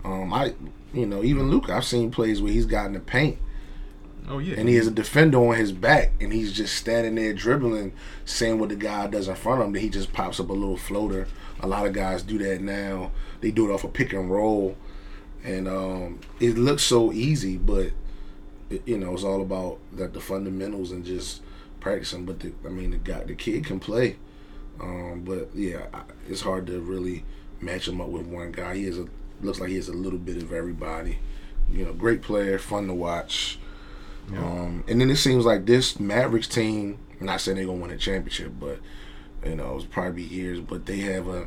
[0.05, 0.55] Um, I,
[0.93, 3.39] you know, even Luke, I've seen plays where he's got in the paint
[4.29, 4.57] Oh yeah.
[4.59, 7.93] and he has a defender on his back, and he's just standing there dribbling,
[8.25, 9.73] saying what the guy does in front of him.
[9.73, 11.27] Then he just pops up a little floater.
[11.61, 13.11] A lot of guys do that now.
[13.41, 14.77] They do it off a pick and roll,
[15.43, 17.91] and um, it looks so easy, but
[18.71, 21.43] it, you know it's all about that the fundamentals and just
[21.81, 22.25] practicing.
[22.25, 24.17] But the, I mean, the guy, the kid can play,
[24.81, 25.87] um, but yeah,
[26.29, 27.25] it's hard to really
[27.61, 28.77] match him up with one guy.
[28.77, 29.07] He has a
[29.41, 31.19] looks like he has a little bit of everybody.
[31.71, 33.59] You know, great player, fun to watch.
[34.33, 34.39] Yeah.
[34.39, 37.91] Um, and then it seems like this Mavericks team, I'm not saying they're gonna win
[37.91, 38.79] a championship, but
[39.45, 41.47] you know, it's probably years, but they have a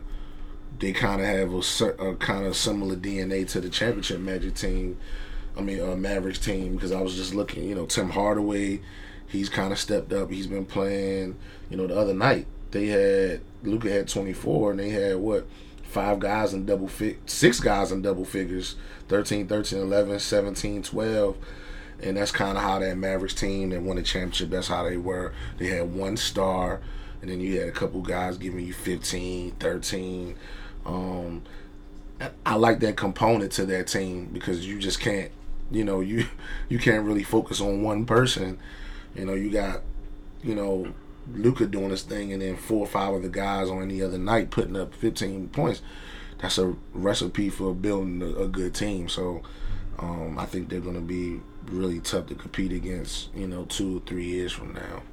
[0.79, 4.97] they kind of have a, a kind of similar DNA to the championship Magic team.
[5.57, 8.81] I mean, uh, Mavericks team because I was just looking, you know, Tim Hardaway,
[9.27, 10.31] he's kind of stepped up.
[10.31, 11.35] He's been playing.
[11.69, 15.47] You know, the other night they had Luka had 24 and they had what
[15.83, 18.75] five guys in double fig, six guys in double figures,
[19.09, 21.37] 13, 13, 11, 17, 12.
[22.01, 24.49] And that's kind of how that Mavericks team that won the championship.
[24.49, 25.33] That's how they were.
[25.57, 26.81] They had one star,
[27.21, 30.35] and then you had a couple guys giving you 15, 13.
[30.85, 31.43] Um,
[32.45, 35.31] I like that component to that team because you just can't,
[35.71, 36.25] you know, you
[36.69, 38.59] you can't really focus on one person.
[39.15, 39.81] You know, you got,
[40.43, 40.93] you know,
[41.33, 44.17] Luka doing his thing, and then four or five of the guys on any other
[44.17, 45.81] night putting up 15 points.
[46.39, 49.09] That's a recipe for building a, a good team.
[49.09, 49.41] So
[49.99, 53.33] um, I think they're going to be really tough to compete against.
[53.35, 55.03] You know, two or three years from now.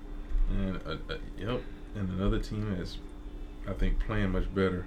[0.50, 1.62] And uh, uh, yep,
[1.94, 2.98] and another team that's
[3.68, 4.86] I think playing much better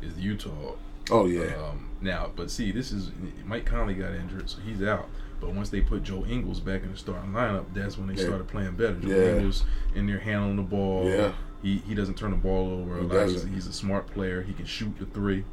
[0.00, 0.74] is Utah.
[1.10, 1.54] Oh yeah.
[1.56, 3.10] Um, now, but see, this is
[3.44, 5.08] Mike Conley got injured, so he's out.
[5.40, 8.26] But once they put Joe Ingles back in the starting lineup, that's when they Yeah.
[8.28, 8.94] started playing better.
[8.94, 9.36] Joe Yeah.
[9.36, 11.08] Ingles in there handling the ball.
[11.08, 11.32] Yeah.
[11.62, 12.96] He he doesn't turn the ball over.
[12.98, 13.28] He a lot.
[13.28, 14.42] He's, he's a smart player.
[14.42, 15.44] He can shoot the three.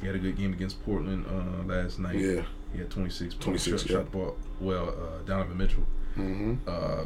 [0.00, 2.16] He had a good game against Portland uh, last night.
[2.16, 2.42] Yeah.
[2.72, 3.44] He had 26 points.
[3.64, 3.96] 26, shot, yeah.
[3.96, 4.90] shot ball well.
[4.90, 5.86] Uh, Donovan Mitchell.
[6.14, 7.04] hmm Uh,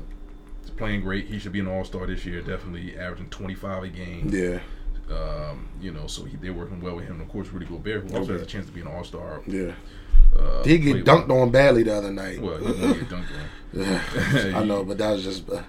[0.60, 1.26] he's playing great.
[1.26, 2.40] He should be an All Star this year.
[2.42, 4.28] Definitely averaging 25 a game.
[4.32, 4.58] Yeah.
[5.12, 7.14] Um, you know, so he, they're working well with him.
[7.14, 8.32] And of course, Rudy Gobert, who also Okay.
[8.34, 9.40] has a chance to be an All Star.
[9.46, 9.72] Yeah.
[10.38, 11.40] Uh, He get dunked well.
[11.42, 12.40] on badly the other night.
[12.40, 13.26] Well, he get dunked
[13.76, 14.54] on.
[14.54, 15.62] I know, but that was just uh,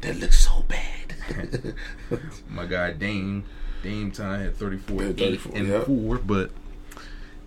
[0.00, 1.74] that looks so bad.
[2.48, 3.44] My guy Dame,
[3.84, 5.84] Dame time had 34, Yeah, eight 34, and yep.
[5.86, 6.50] four, but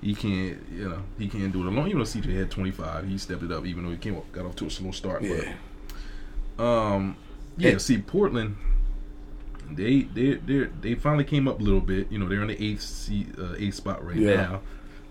[0.01, 1.87] he can't, you know, he can't do it alone.
[1.87, 4.55] Even though CJ had 25, he stepped it up, even though he came got off
[4.57, 5.21] to a slow start.
[5.23, 5.53] yeah.
[6.57, 7.17] But um,
[7.57, 8.55] yeah, And- see Portland.
[9.71, 12.11] They they they they finally came up a little bit.
[12.11, 14.35] You know, they're in the eighth seat, uh, eighth spot right Yeah.
[14.35, 14.61] now.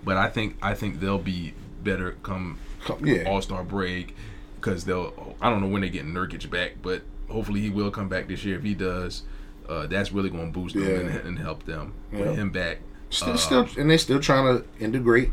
[0.04, 3.24] But I think I think they'll be better come Come- yeah.
[3.28, 4.14] All Star break
[4.56, 5.36] because they'll.
[5.40, 8.44] I don't know when they get Nurkic back, but hopefully he will come back this
[8.44, 8.56] year.
[8.56, 9.22] If he does,
[9.68, 10.96] uh, that's really going to boost them Yeah.
[10.98, 11.92] and, and help them.
[12.12, 12.32] Yeah.
[12.32, 12.78] Him back.
[13.10, 15.30] Still, Uh, still, and they're still trying to integrate.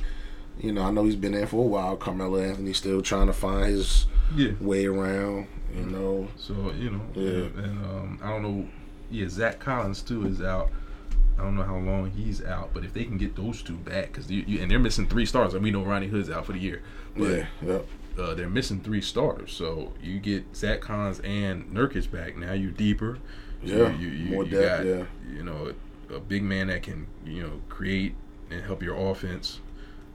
[0.60, 1.96] You know, I know he's been there for a while.
[1.96, 4.06] Carmelo Anthony's still trying to find his
[4.36, 4.52] yeah.
[4.60, 5.48] way around.
[5.76, 7.64] You know, So you know, Yeah.
[7.64, 8.68] and um, I don't know.
[9.12, 10.69] Yeah, Zach Collins too is out.
[11.38, 14.08] I don't know how long he's out, but if they can get those two back,
[14.08, 16.52] because you, you, and they're missing three stars, and we know Rodney Hood's out for
[16.52, 16.82] the year,
[17.15, 19.54] but yeah, yep, uh, they're missing three starters.
[19.54, 22.36] So you get Zach Collins and Nurkic back.
[22.36, 23.19] Now you're deeper.
[23.63, 25.04] Yeah, you, you, more depth, got, yeah.
[25.34, 25.74] You know,
[26.13, 28.15] a big man that can you know create
[28.52, 29.60] and help your offense.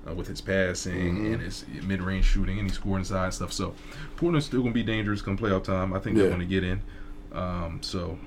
[0.07, 1.33] Uh, with his passing Mhm.
[1.33, 3.51] and his mid-range shooting, and he's scoring inside stuff.
[3.51, 3.75] So
[4.17, 5.95] Portland's still gonna be dangerous come playoff time.
[5.95, 6.83] I think they're gonna get in.
[7.33, 8.19] Um, so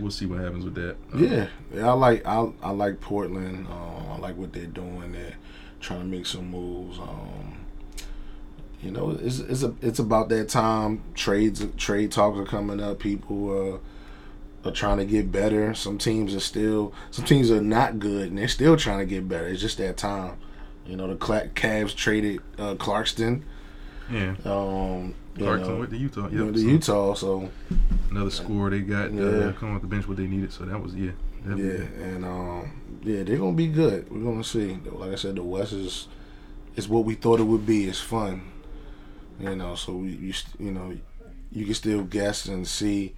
[0.00, 0.96] we'll see what happens with that.
[1.14, 1.46] Uh, yeah.
[1.72, 3.66] yeah I like I I like Portland.
[3.68, 5.12] Um, I like what they're doing.
[5.12, 5.36] They're
[5.80, 6.98] trying to make some moves.
[6.98, 7.66] Um,
[8.82, 11.02] you know, it's it's a, it's about that time.
[11.14, 12.98] Trades trade talks are coming up.
[12.98, 13.74] People
[14.64, 15.74] uh, are trying to get better.
[15.74, 19.28] Some teams are still some teams are not good and they're still trying to get
[19.28, 19.48] better.
[19.48, 20.38] It's just that time.
[20.86, 23.44] You know, the Cavs traded uh, Clarkson.
[24.10, 24.34] yeah.
[24.44, 26.28] Um, Clarkson know, with the Utah.
[26.28, 26.52] Yep.
[26.52, 27.14] the so Utah.
[27.14, 27.50] So
[28.10, 29.12] another score they got.
[29.12, 29.24] Yeah.
[29.24, 30.52] Uh, coming off the bench what they needed.
[30.52, 31.12] So that was yeah.
[31.46, 34.10] yeah, and um, yeah, they're gonna be good.
[34.10, 34.78] We're gonna see.
[34.84, 36.08] Like I said, the West is
[36.76, 37.88] is what we thought it would be.
[37.88, 38.42] It's fun,
[39.40, 39.74] you know.
[39.74, 40.96] So we, you, you know,
[41.50, 43.14] you can still guess and see,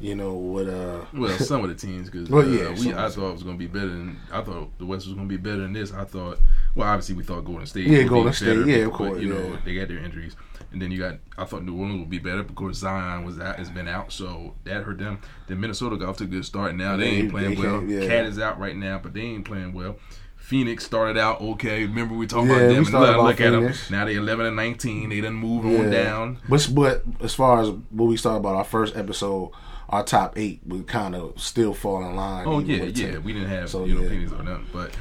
[0.00, 0.68] you know what.
[0.68, 3.54] uh Well, some of the teams because Well, yeah, we I thought it was to
[3.54, 5.92] be better than I thought the West was to be better than this.
[5.92, 6.38] I thought
[6.74, 7.86] well, obviously we thought Golden State.
[7.86, 9.98] Yeah, would be Golden State, better, yeah, of but, course, You know they got their
[9.98, 10.36] injuries,
[10.72, 13.56] and then you got I thought New Orleans would be better because Zion was out,
[13.56, 15.20] has been out, so that hurt them.
[15.46, 16.74] Then Minnesota got off to a good start.
[16.74, 17.82] Now they Yeah, ain't playing they well.
[17.84, 18.06] yeah.
[18.06, 19.96] KAT is out right now, but they ain't playing well.
[20.36, 21.82] Phoenix started out okay.
[21.84, 23.60] Remember we talked Yeah, about we started Look, about look at them.
[23.62, 23.90] Phoenix.
[23.90, 25.10] Now they eleven and nineteen.
[25.10, 25.78] They done moved yeah.
[25.78, 26.38] on down.
[26.48, 29.50] But but as far as what we started about our first episode,
[29.90, 32.46] our top eight would kind of still fall in line.
[32.46, 33.18] Oh yeah, yeah.
[33.18, 34.08] We didn't have So, you know yeah.
[34.08, 34.96] Phoenix or nothing, but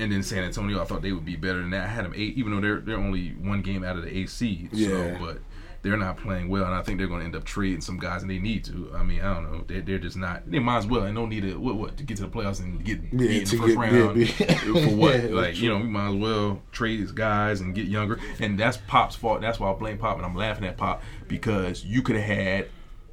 [0.00, 1.84] and then San Antonio, I thought they would be better than that.
[1.84, 4.68] I had them eight, even though they're they're only one game out of the AC.
[4.72, 5.18] So, Yeah.
[5.20, 5.38] but
[5.82, 8.20] they're not playing well, and I think they're going to end up trading some guys,
[8.20, 8.92] and they need to.
[8.94, 9.64] I mean, I don't know.
[9.66, 10.50] They're, they're just not.
[10.50, 12.60] They might as well, and don't need to what what to get to the playoffs
[12.60, 14.26] and get Yeah, in the first get- yeah, round be-
[14.90, 15.22] for what?
[15.22, 18.58] Yeah, like you know, we might as well trade these guys and get younger, and
[18.58, 19.40] that's Pop's fault.
[19.40, 22.68] That's why I blame Pop, and I'm laughing at Pop because you could have had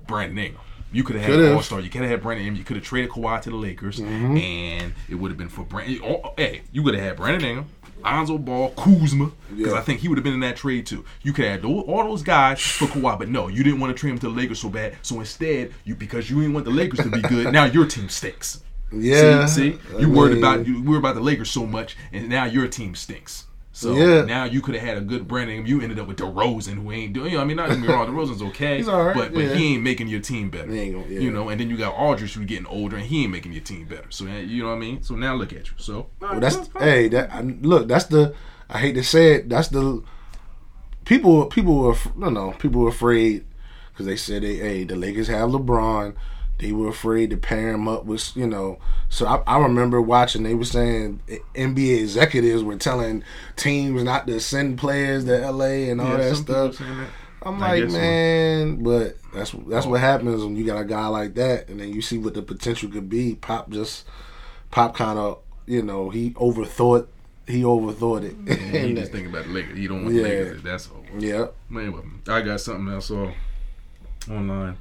[0.06, 0.64] Brandon Ingram.
[0.92, 1.80] You could have had an All Star.
[1.82, 2.58] You could have had Brandon Ingram.
[2.60, 4.38] You could have traded Kawhi to the Lakers, Mm-hmm.
[4.38, 6.00] and it would have been for Brandon.
[6.04, 7.66] Oh, hey, you would have had Brandon Ingram,
[8.04, 9.78] Lonzo Ball, Kuzma, because Yeah.
[9.78, 11.04] I think he would have been in that trade too.
[11.24, 14.12] You could have all those guys for Kawhi, but no, you didn't want to trade
[14.12, 14.96] him to the Lakers so bad.
[15.02, 18.08] So instead, you because you didn't want the Lakers to be good, now your team
[18.10, 18.64] stinks.
[18.90, 19.80] Yeah, see, see?
[19.98, 22.68] I you worried mean- about you worried about the Lakers so much, and now your
[22.70, 23.44] team stinks.
[23.78, 24.24] So Yeah.
[24.26, 25.58] now you could have had a good Brandon.
[25.58, 25.68] Ingram.
[25.70, 27.30] You ended up with DeRozan, who ain't doing.
[27.32, 29.40] You know, I mean, not get me wrong, DeRozan's okay, He's all right, but but
[29.44, 29.54] yeah.
[29.54, 30.66] he ain't making your team better.
[30.66, 31.20] Gonna- yeah.
[31.20, 33.62] You know, and then you got Aldridge who's getting older, and he ain't making your
[33.62, 34.08] team better.
[34.10, 35.04] So uh, you know what I mean.
[35.04, 35.74] So now look at you.
[35.78, 37.88] So Well, that's hey, that I, look.
[37.88, 38.34] That's the.
[38.68, 39.48] I hate to say it.
[39.50, 40.02] That's the.
[41.06, 42.52] People, people were no, no.
[42.54, 43.46] People were afraid
[43.94, 46.16] because they said, they, "Hey, the Lakers have LeBron.
[46.60, 48.80] They were afraid to pair him up with you know.
[49.10, 50.44] So I, I remember watching.
[50.44, 51.22] They were saying
[51.56, 53.24] NBA executives were telling
[53.56, 56.78] teams not to send players to LA and all Yeah, that stuff.
[56.80, 57.08] that.
[57.44, 57.98] I'm I like, guess so.
[58.00, 60.02] man, but that's that's what oh.
[60.02, 62.90] happens when you got a guy like that, and then you see what the potential
[62.90, 63.36] could be.
[63.36, 64.06] Pop just,
[64.72, 67.08] Pop kind of, you know, he overthought,
[67.46, 68.34] he overthought it.
[68.36, 69.78] And he And just that- thinking about the Lakers.
[69.78, 70.24] He don't want Yeah.
[70.24, 70.64] the Lakers.
[70.64, 71.04] That's all.
[71.20, 73.32] yeah, Man, well, I got something else saw
[74.30, 74.78] online.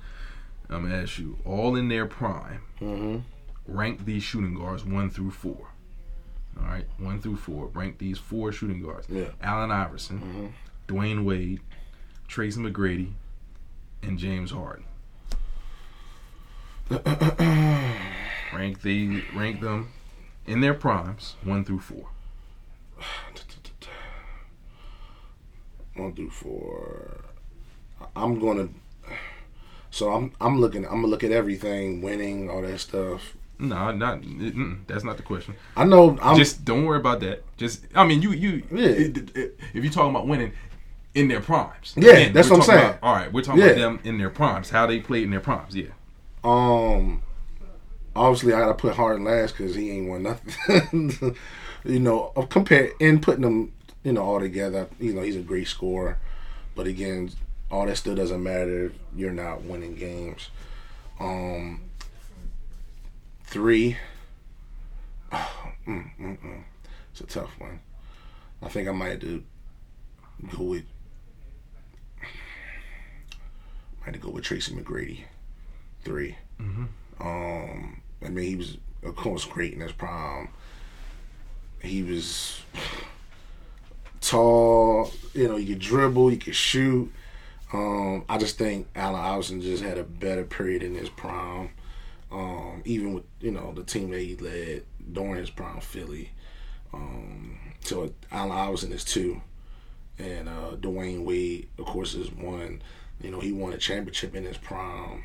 [0.68, 3.18] I'm gonna ask you, all in their prime, hmm
[3.68, 5.68] rank these shooting guards one through four.
[6.58, 7.66] All right, one through four.
[7.68, 9.30] Rank these four shooting guards: yeah.
[9.42, 10.20] Allen Iverson,
[10.88, 10.94] Mhm.
[10.94, 11.60] Dwyane Wade,
[12.28, 13.12] Tracy McGrady,
[14.02, 14.84] and James Harden.
[18.54, 19.88] rank the rank them
[20.46, 22.08] in their primes, one through four.
[25.94, 27.24] One through four.
[28.14, 28.68] I'm gonna.
[29.96, 33.34] So I'm I'm looking I'm gonna look at everything, winning, all that stuff.
[33.58, 34.22] No, not
[34.86, 35.54] that's not the question.
[35.74, 37.42] I know I'm just don't worry about that.
[37.56, 38.88] Just I mean, you you Yeah.
[38.88, 40.52] it- it- if you're talking about winning
[41.14, 42.78] in their primes, Yeah, Again, that's what I'm saying.
[42.84, 43.68] about- all right, we're talking Yeah.
[43.68, 45.74] about them in their primes, how they played in their primes.
[45.74, 45.86] Yeah,
[46.44, 47.22] Um,
[48.14, 51.34] obviously I gotta put Harden last because he ain't won nothing.
[51.86, 53.72] you know, compare in putting them,
[54.04, 54.88] you know, all together.
[55.00, 56.18] You know, he's a great scorer,
[56.74, 57.30] but again,
[57.70, 60.50] all that still doesn't matter if you're not winning games.
[61.18, 61.80] Um,
[63.44, 63.96] three.
[65.32, 65.50] Oh,
[65.86, 66.62] mm, mm, mm.
[67.12, 67.80] It's a tough one.
[68.62, 69.42] I think I might have to
[70.56, 70.84] go with.
[74.00, 75.20] Might have to go with Tracy McGrady.
[76.04, 76.36] Three.
[76.60, 76.88] Mhm.
[77.20, 80.48] Um, I mean, he was of course great in his prime.
[81.82, 82.60] He was
[84.20, 85.10] tall.
[85.34, 87.12] You know, you could dribble, you could shoot.
[87.72, 91.70] Um, I just think Allen Iverson just had a better period in his prime.
[92.30, 96.30] Um, even with you know the team that he led during his prime, Philly.
[96.92, 99.40] Um, so Allen Iverson is two,
[100.18, 102.82] and uh, Dwyane Wade, of course, is one.
[103.20, 105.24] You know, he won a championship in his prime.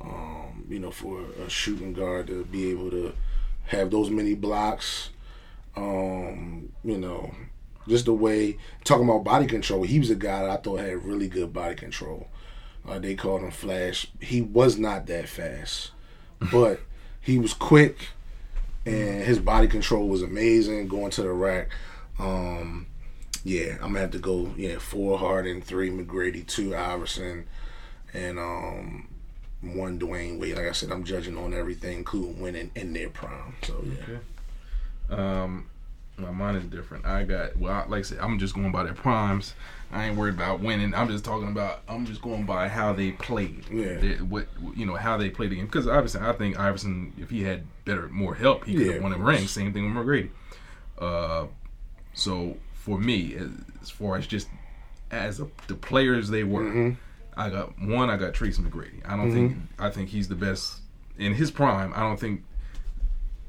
[0.00, 3.14] Um, you know, for a shooting guard to be able to
[3.66, 5.10] have those many blocks.
[5.76, 7.32] Um, you know,
[7.88, 9.82] just the way talking about body control.
[9.82, 12.28] He was a guy that I thought had really good body control.
[12.86, 14.08] Uh, they called him Flash.
[14.20, 15.90] He was not that fast,
[16.52, 16.80] but
[17.20, 18.08] he was quick,
[18.84, 20.88] and his body control was amazing.
[20.88, 21.70] Going to the rack.
[22.18, 22.86] Um,
[23.44, 24.52] yeah, I'm gonna have to go.
[24.56, 27.46] Yeah, four Harden, three McGrady, two Iverson,
[28.12, 29.08] and um,
[29.62, 30.56] one Dwyane Wade.
[30.56, 33.54] Like I said, I'm judging on everything, including winning in their prime.
[33.62, 35.42] So yeah.
[35.42, 35.66] um,
[36.16, 37.04] my mind is different.
[37.06, 39.54] I got well, I- like I said, I'm just going by their primes.
[39.92, 40.94] I ain't worried about winning.
[40.94, 41.82] I'm just talking about.
[41.88, 43.64] I'm just going by how they played.
[43.70, 43.94] Yeah.
[43.98, 45.66] They- what you know how they played the game.
[45.66, 49.02] Because obviously, I think Iverson, if he had better, more help, he could Yeah, have
[49.02, 49.46] won a ring.
[49.46, 50.30] Same thing with McGrady.
[50.98, 51.46] Uh,
[52.12, 53.50] so for me, as-
[53.82, 54.48] as far as just
[55.10, 56.96] as a, the players they were, Mhm.
[57.36, 58.08] I got one.
[58.10, 59.00] I got Tracy McGrady.
[59.04, 60.80] I don't think I think he's the best
[61.18, 61.92] in his prime.
[61.94, 62.42] I don't think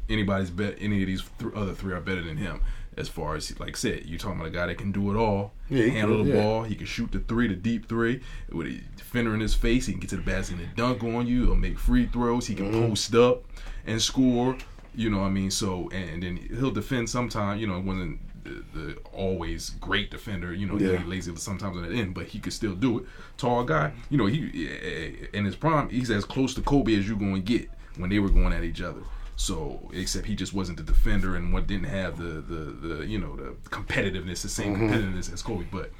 [0.10, 2.62] anybody's bet any of these th- other three are better than him.
[2.98, 5.18] As far as like I said, you're talking about a guy that can do it
[5.18, 5.52] all.
[5.70, 6.42] Yeah, he handle can, the yeah.
[6.44, 6.64] ball.
[6.64, 9.86] He can shoot the three, the deep three, with a defender in his face.
[9.86, 12.48] He can get to the basket and dunk on you, or make free throws.
[12.48, 12.88] He can Mm-hmm.
[12.88, 13.44] post up
[13.86, 14.56] and score.
[14.96, 15.52] You know what I mean?
[15.52, 17.60] So and, and then he'll defend sometime.
[17.60, 20.54] You know, wasn't the, the always great defender.
[20.54, 20.96] You know, Yeah.
[20.98, 23.06] he'd lazy sometimes on the end, but he could still do it.
[23.38, 23.92] Tall guy.
[24.10, 27.42] You know, he in his prime, he's as close to Kobe as you're going to
[27.42, 29.02] get when they were going at each other.
[29.38, 33.20] So, except he just wasn't the defender and what didn't have the the, the you
[33.20, 34.94] know the competitiveness, the same mm-hmm.
[34.94, 35.66] competitiveness as Kobe.
[35.72, 35.92] But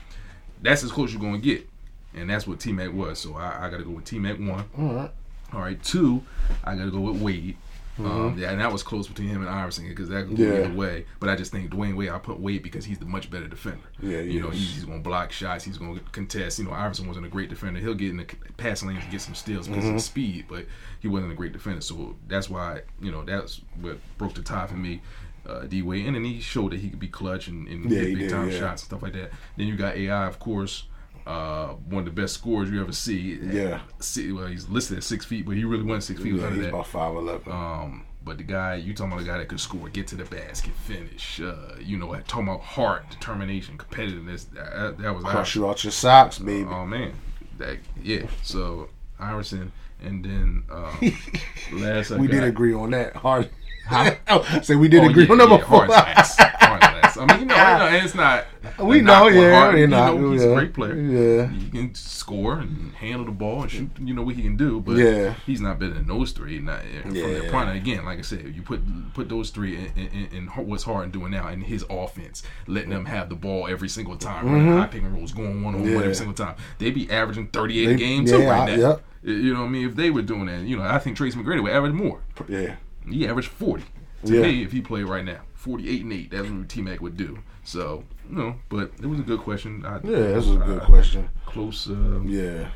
[0.62, 1.68] that's as close you're going to get,
[2.14, 3.20] and that's what T Mac was.
[3.20, 4.66] So I, I got to go with T Mac one.
[4.78, 5.12] All right.
[5.54, 6.24] All right, two,
[6.64, 7.56] I got to go with Wade.
[7.98, 10.66] Um, yeah, and that was close between him and Iverson because that could go Yeah.
[10.66, 11.06] either way.
[11.20, 13.86] But I just think Dwyane Wade, I put Wade because he's the much better defender.
[14.02, 15.64] Yeah, you know, he's, he's going to block shots.
[15.64, 16.60] He's going to contest.
[16.60, 17.80] You know, Iverson wasn't a great defender.
[17.80, 18.26] He'll get in the
[18.58, 20.66] passing lanes and get some steals because of speed, but
[21.00, 21.82] he wasn't a great defender.
[21.82, 25.02] So that's why you know that's what broke the tie for me.
[25.48, 28.02] Uh, D Wade, and then he showed that he could be clutch and, and Yeah,
[28.02, 28.60] big did, time yeah.
[28.60, 29.30] shots and stuff like that.
[29.58, 30.86] Then you got AI, of course.
[31.26, 33.40] Uh, one of the best scorers you ever see.
[33.42, 33.80] Yeah.
[34.00, 36.36] See, well, he's listed at six feet, but he really wasn't six feet.
[36.36, 36.70] Yeah, he's that.
[36.70, 37.52] about five eleven.
[37.52, 40.26] Um, but the guy you talking about the guy that could score, get to the
[40.26, 41.40] basket, finish.
[41.40, 44.46] Uh, you know, talking about heart, determination, competitiveness.
[44.54, 46.68] That, that was Crush you out your socks, baby.
[46.70, 47.14] Oh man,
[47.58, 48.28] that yeah.
[48.44, 49.72] So Iverson,
[50.04, 50.94] and then uh,
[51.74, 53.16] last I we did agree on that.
[53.16, 53.50] Hard.
[53.92, 55.86] oh, say we did Oh, agree yeah, on number yeah, four.
[55.86, 56.40] Hard's last.
[56.40, 57.05] Hard's last.
[57.18, 58.46] I mean, you know, you know, and it's not.
[58.80, 60.50] we know, yeah, You know, he's yeah.
[60.50, 60.96] a great player.
[60.96, 61.48] Yeah.
[61.50, 63.90] he can score and handle the ball and shoot.
[64.00, 65.36] You know what he can do, but Yeah.
[65.46, 66.60] he's not better than those three.
[66.60, 67.52] Not from their Yeah.
[67.52, 67.70] point.
[67.76, 68.82] Again, like I said, you put
[69.14, 73.06] put those three in, in, in what's Harden doing now in his offense, letting them
[73.06, 75.90] have the ball every single time, running high pick and rolls, going one on one
[75.90, 76.00] Mm-hmm.
[76.02, 76.56] Every single time.
[76.80, 78.82] They be averaging thirty eight They- a game too yeah, right I- now.
[78.90, 79.02] yep.
[79.24, 79.88] You know what I mean?
[79.90, 82.20] If they were doing that, you know, I think Trace McGrady would average more.
[82.48, 82.76] Yeah.
[83.10, 83.84] He averaged 40
[84.26, 85.40] to me if he played right now.
[85.66, 86.30] 48 and 8.
[86.30, 87.40] That's what T Mac would do.
[87.64, 89.84] So, you know, but it was a good question.
[89.84, 91.28] I, Yeah, that's a good uh, question.
[91.48, 92.70] Close uh, Yeah.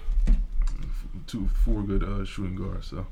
[1.28, 2.88] Two, four good uh, shooting guards.
[2.88, 3.06] So,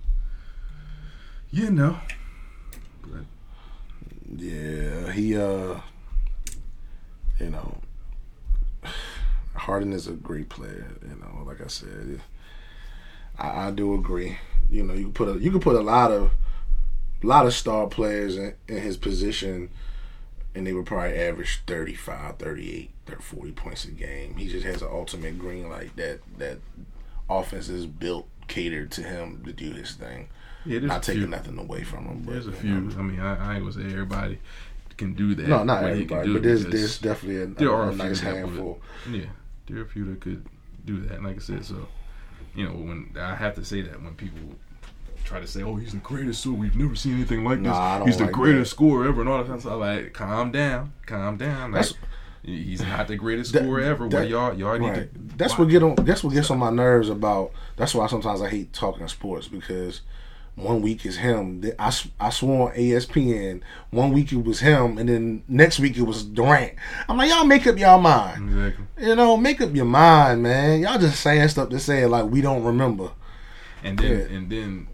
[1.52, 1.96] yeah, no.
[3.04, 3.26] But,
[4.36, 5.80] Yeah, he uh
[7.40, 7.78] you know
[9.54, 12.22] Harden is a great player, you know, like I said.
[13.38, 14.40] I, I do agree.
[14.72, 16.32] You know, you can put a you can put a lot of
[17.24, 19.70] lot of star players in, in his position
[20.54, 24.36] and they would probably average 35, 38, 30, 40 points a game.
[24.36, 26.58] He just has an ultimate green light that that
[27.30, 30.30] offense is built catered to him to do his thing.
[30.66, 31.30] yeah, Not taking few.
[31.30, 32.24] nothing away from him.
[32.26, 32.70] But, There's a few.
[32.82, 33.00] know.
[33.00, 34.40] I mean, I, I ain't gonna say everybody
[34.98, 35.48] can do that.
[35.48, 37.94] No, not what he can everybody, but there's there's definitely a, there a, are a
[37.94, 38.82] a nice that handful.
[39.10, 39.26] Yeah,
[39.68, 40.46] there are a few that could
[40.86, 41.18] do that.
[41.18, 41.88] And like I said, so
[42.56, 44.56] you know, when I have to say that when people
[45.28, 46.56] try to say, "Oh, he's the greatest scorer.
[46.56, 47.68] We've never seen anything like this.
[47.68, 49.80] Nah, I he's the like greatest scorer ever," and all that kind of stuff.
[49.80, 51.72] Like, calm down, calm down.
[51.72, 51.94] Like, That's-
[52.44, 54.08] he's not the greatest That- scorer ever.
[54.10, 55.14] that- y'all, y'all need Right.
[55.14, 55.38] to.
[55.38, 55.96] That's what get on.
[55.96, 57.52] That's what gets on my nerves about.
[57.76, 60.02] That's why sometimes I hate talking sports because
[60.56, 61.62] one week is him.
[61.62, 61.90] Then I
[62.30, 63.62] swore on ESPN.
[63.92, 66.74] One week it was him, and then next week it was Durant.
[67.10, 68.50] I'm like, y'all make up y'all mind.
[68.50, 68.86] Exactly.
[69.10, 70.80] You know, make up your mind, man.
[70.80, 73.10] Y'all just saying stuff to say it like we don't remember.
[73.84, 74.38] And then, Yeah.
[74.38, 74.88] and then.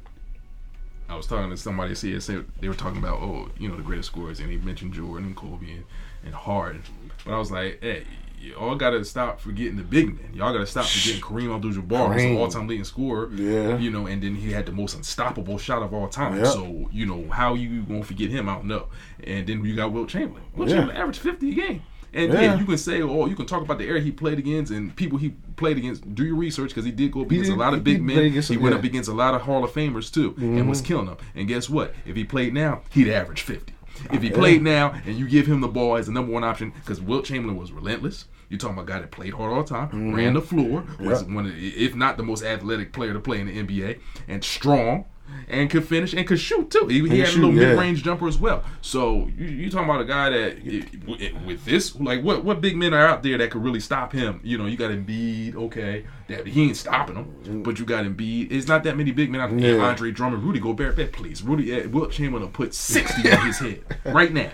[1.10, 1.96] I was talking to somebody.
[1.96, 5.28] Said they were talking about, oh, you know, the greatest scorers, and he mentioned Jordan
[5.28, 5.84] and Kobe and,
[6.26, 6.84] and Harden.
[7.26, 8.06] But I was like, hey,
[8.40, 10.34] y'all got to stop forgetting the big men.
[10.34, 13.30] Y'all got to stop forgetting Kareem Abdul-Jabbar, who's the all-time leading scorer.
[13.34, 13.78] Yeah.
[13.78, 16.38] You know, and then he had the most unstoppable shot of all time.
[16.38, 16.48] Yep.
[16.48, 18.50] So you know how you gonna forget him?
[18.50, 18.88] I don't know.
[19.24, 20.44] And then you got Wilt Chamberlain.
[20.56, 20.78] Wilt Yeah.
[20.78, 21.84] Chamberlain averaged fifty a game.
[22.14, 22.42] And yeah.
[22.42, 22.60] Yeah.
[22.60, 25.18] you can say, oh, you can talk about the era he played against and people
[25.18, 26.14] he played against.
[26.14, 28.32] Do your research because he did go up against a lot of big men.
[28.32, 28.80] He went yeah.
[28.80, 31.18] up against a lot of Hall of Famers too, and was killing them.
[31.36, 31.94] And guess what?
[32.06, 33.74] If he played now, he'd average fifty.
[34.12, 36.72] If he played now and you give him the ball as the number one option,
[36.72, 38.26] because Wilt Chamberlain was relentless.
[38.50, 41.24] You're talking about a guy that played hard all the time, ran the floor, was
[41.24, 41.30] Mm-hmm.
[41.32, 41.36] Yep.
[41.36, 44.44] one of, the- if not the most athletic player to play in the NBA, and
[44.44, 45.06] strong,
[45.48, 46.88] and could finish and could shoot too.
[46.88, 47.70] He, he had a little yeah.
[47.70, 48.64] mid-range jumper as well.
[48.82, 52.62] So you you talking about a guy that it- with- with this like what what
[52.62, 54.40] big men are out there that could really stop him?
[54.44, 58.52] You know, you got Embiid, okay, that he ain't stopping him, but you got Embiid.
[58.52, 59.78] It's not that many big men out there.
[59.78, 59.84] Yeah.
[59.84, 63.82] Andre Drummond, Rudy Gobert, please, Rudy uh, Wilt Chamberlain will put sixty on his head
[64.06, 64.52] right now.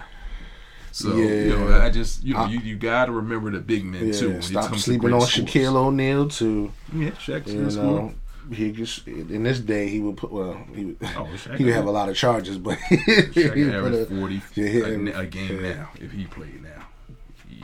[0.91, 3.86] So you know, I just you know I- you, you got to remember the big
[3.86, 4.32] men too.
[4.32, 5.47] Yeah, it stop sleeping on scores.
[5.47, 6.72] Shaquille O'Neal too.
[6.93, 8.11] Yeah, Shaq's good scorer.
[8.52, 11.26] He just in this day he would put well he would Oh,
[11.58, 14.86] he would have a lot of charges, but Shaq he would average a- forty yeah,
[14.86, 15.74] a, a game yeah.
[15.74, 16.88] now if he played now.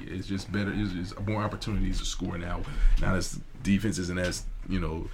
[0.07, 0.71] It's just better.
[0.75, 2.61] It's, more opportunities to score now.
[3.01, 5.09] Now this defense isn't as you know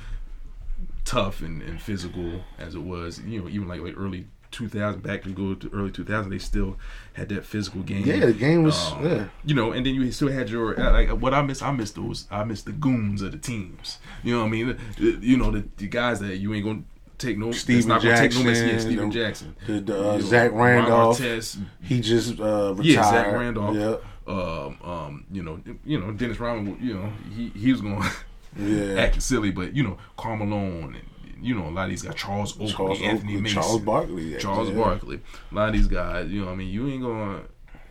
[1.06, 3.20] tough and, and physical as it was.
[3.22, 6.78] You know, even like like early 2000 back to go to early 2000 they still
[7.14, 9.26] had that physical game Yeah, the game was Um, yeah.
[9.46, 11.92] you know and then you still had your uh, like what i miss i miss
[11.92, 15.52] those i miss the goons of the teams you know what i mean you know
[15.52, 16.84] the, the guys that you ain't gonna
[17.18, 19.94] take no Stephen not gonna take no mess yeah Jackson, Stephen the- Jackson the- the,
[19.96, 21.20] uh, You know, Zach Randolph.
[21.20, 22.86] Artest, He just uh, retired.
[22.86, 24.04] yeah Zach Randolph Yep.
[24.28, 28.10] um um you know you know Dennis Rodman you know he he was gonna
[28.58, 28.96] Yeah.
[29.04, 30.96] act silly but you know Carmelo and
[31.42, 34.38] you know a lot of these guys Charles Oakley Charles Anthony Oakley, Mason Charles Barkley.
[34.38, 34.76] Charles yeah.
[34.76, 35.20] Barkley.
[35.52, 37.42] A lot of these guys, you know, what I mean, you ain't gonna.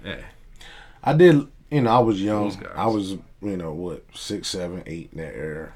[0.04, 0.22] Eh.
[1.02, 1.46] I did.
[1.70, 2.64] You know, I was young.
[2.74, 5.72] I was, you know, what six, seven, eight in that era.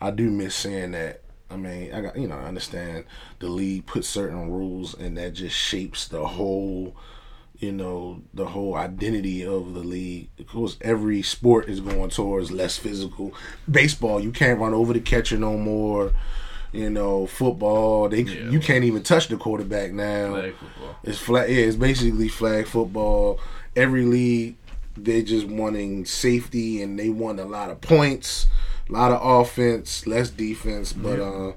[0.00, 1.20] I do miss saying that.
[1.50, 3.04] I mean, I got you know, I understand
[3.38, 6.96] the league put certain rules, and that just shapes the whole,
[7.58, 10.30] you know, the whole identity of the league.
[10.38, 13.34] Of course, every sport is going towards less physical.
[13.70, 16.12] Baseball, you can't run over the catcher no more.
[16.72, 18.48] You know, football, they Yeah.
[18.50, 20.30] you can't even touch the quarterback now.
[20.32, 20.96] Flag football.
[21.04, 21.50] It's flag.
[21.50, 23.38] Yeah, it's basically flag football.
[23.76, 24.56] Every league,
[24.96, 28.46] they're just wanting safety, and they want a lot of points,
[28.88, 30.94] a lot of offense, less defense.
[30.94, 31.52] But uh,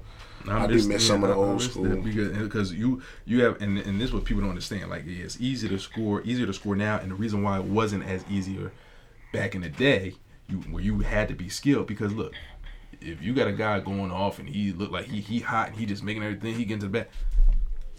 [0.48, 1.96] I do miss some of the I- I old miss school.
[1.96, 4.90] because because you you have and and this is what people don't understand.
[4.90, 7.64] Like yeah, it's easy to score, easier to score now, and the reason why it
[7.64, 8.70] wasn't as easier
[9.32, 10.14] back in the day,
[10.48, 12.34] you where you had to be skilled because look.
[13.06, 15.76] If you got a guy going off and he look like he he hot and
[15.76, 17.08] he just making everything, he getting to the back.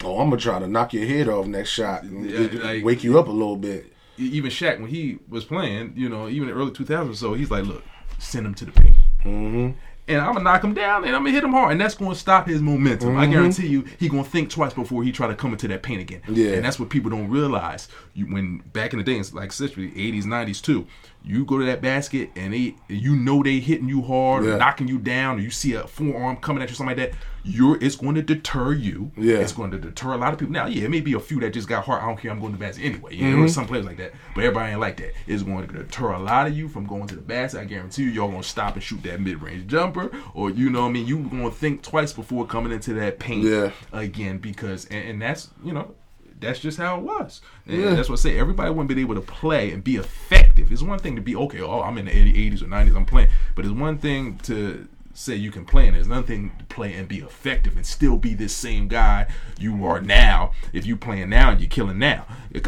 [0.03, 2.83] oh, I'm gonna try to knock your head off next shot and Yeah, get- like-
[2.83, 3.93] wake you up a little bit.
[4.17, 7.49] even Shaq when he was playing, you know, even in the early 2000s, so he's
[7.51, 7.83] like, look,
[8.19, 8.95] send him to the paint.
[9.23, 9.77] Mm-hmm.
[10.09, 12.15] And I'm gonna knock him down, and I'm gonna hit him hard, and that's gonna
[12.15, 13.17] stop his momentum.
[13.17, 13.31] I Mhm.
[13.31, 16.21] guarantee you, he gonna think twice before he try to come into that paint again.
[16.29, 16.51] Yeah.
[16.53, 17.89] and that's what people don't realize.
[18.13, 20.87] You when back in the days, like especially 80s, 90s too,
[21.25, 24.57] you go to that basket and they, you know they hitting you hard, or Yeah.
[24.57, 27.19] knocking you down, or you see a forearm coming at you, something like that.
[27.49, 29.11] You're it's going to deter you.
[29.17, 29.37] Yeah.
[29.37, 30.51] it's going to deter a lot of people.
[30.53, 32.03] Now, yeah, it may be a few that just got hard.
[32.03, 32.29] I don't care.
[32.31, 33.15] I'm going to the basket anyway.
[33.15, 33.21] Mhm.
[33.21, 35.13] there were some players like that, but everybody ain't like that.
[35.27, 37.61] It's going to deter a lot of you from going to the basket.
[37.61, 40.81] I guarantee you, y'all gonna stop and shoot that mid range jumper, or you know,
[40.81, 43.71] what I mean, you gonna think twice before coming into that paint Yeah.
[43.93, 45.93] again because, and, and that's you know.
[46.39, 47.41] That's just how it was.
[47.65, 47.95] And Yeah.
[47.95, 48.37] that's what I say.
[48.37, 50.71] Everybody wouldn't be able to play and be effective.
[50.71, 51.61] It's one thing to be okay.
[51.61, 52.95] Oh, I'm in the 80s or 90s.
[52.95, 54.87] I'm playing, but it's one thing to
[55.17, 58.35] say you can play, and there's nothing to play and be effective and still be
[58.35, 59.25] this same guy
[59.59, 60.51] you are now.
[60.73, 62.25] If you playing now and you're killing now,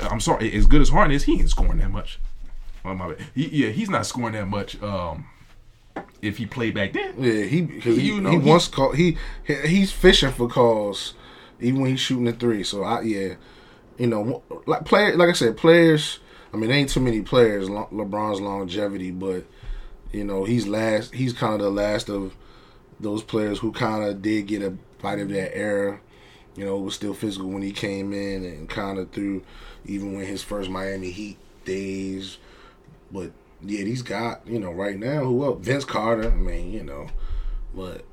[0.10, 0.52] I'm sorry.
[0.56, 2.20] As good as Harden is, he ain't scoring that much.
[2.84, 3.28] Oh my bad.
[3.36, 4.82] He, yeah, he's not scoring that much.
[4.82, 5.28] Um,
[6.22, 8.94] if he played back then, Yeah, he because he, You know, he he- wants call
[8.94, 11.14] he he- he's fishing for calls
[11.62, 12.64] even when he's shooting the three.
[12.64, 13.36] So I yeah,
[13.98, 16.20] you know, like player like I said, players.
[16.52, 17.70] I mean, there ain't too many players.
[17.70, 19.46] LeBron's longevity, but
[20.12, 21.14] you know, he's last.
[21.14, 22.36] He's kind of the last of
[23.00, 26.00] those players who kind of did get a bite of that era.
[26.56, 29.44] You know, was still physical when he came in and kind of through
[29.86, 32.38] even when his first Miami Heat days.
[33.12, 33.32] But
[33.62, 35.66] yeah, these got you know right now who else?
[35.66, 36.32] Vince Carter.
[36.32, 37.08] I mean, you know,
[37.74, 38.04] but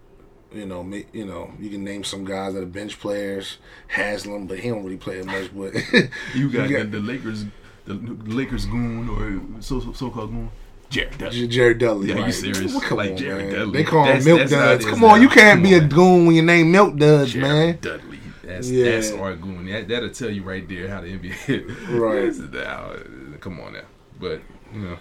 [0.53, 3.59] you know, you know, you can name some guys that are bench players.
[3.89, 5.51] Haslem, but he don't really play much.
[5.55, 5.75] But
[6.35, 7.45] you got, You the, the Lakers,
[7.85, 10.51] the Lakers goon or so, so called goon,
[10.89, 11.49] Jared Dudley.
[11.49, 12.09] Jared Dudley.
[12.09, 12.73] Yeah, you serious?
[12.73, 13.55] Well, come Like on, Jared man.
[13.55, 13.73] Dudley.
[13.73, 14.85] They call him That's- Milk that's Duds.
[14.87, 17.79] Come on, you can't be a goon when your name Milk Duds, Jared man.
[17.81, 18.19] Dudley.
[18.45, 18.85] That's Yeah.
[18.93, 19.67] that's our goon.
[19.67, 21.89] That, that'll tell you right there how the NBA.
[21.91, 23.41] Right.
[23.41, 23.81] Come on now,
[24.21, 24.41] but
[24.73, 24.99] you know,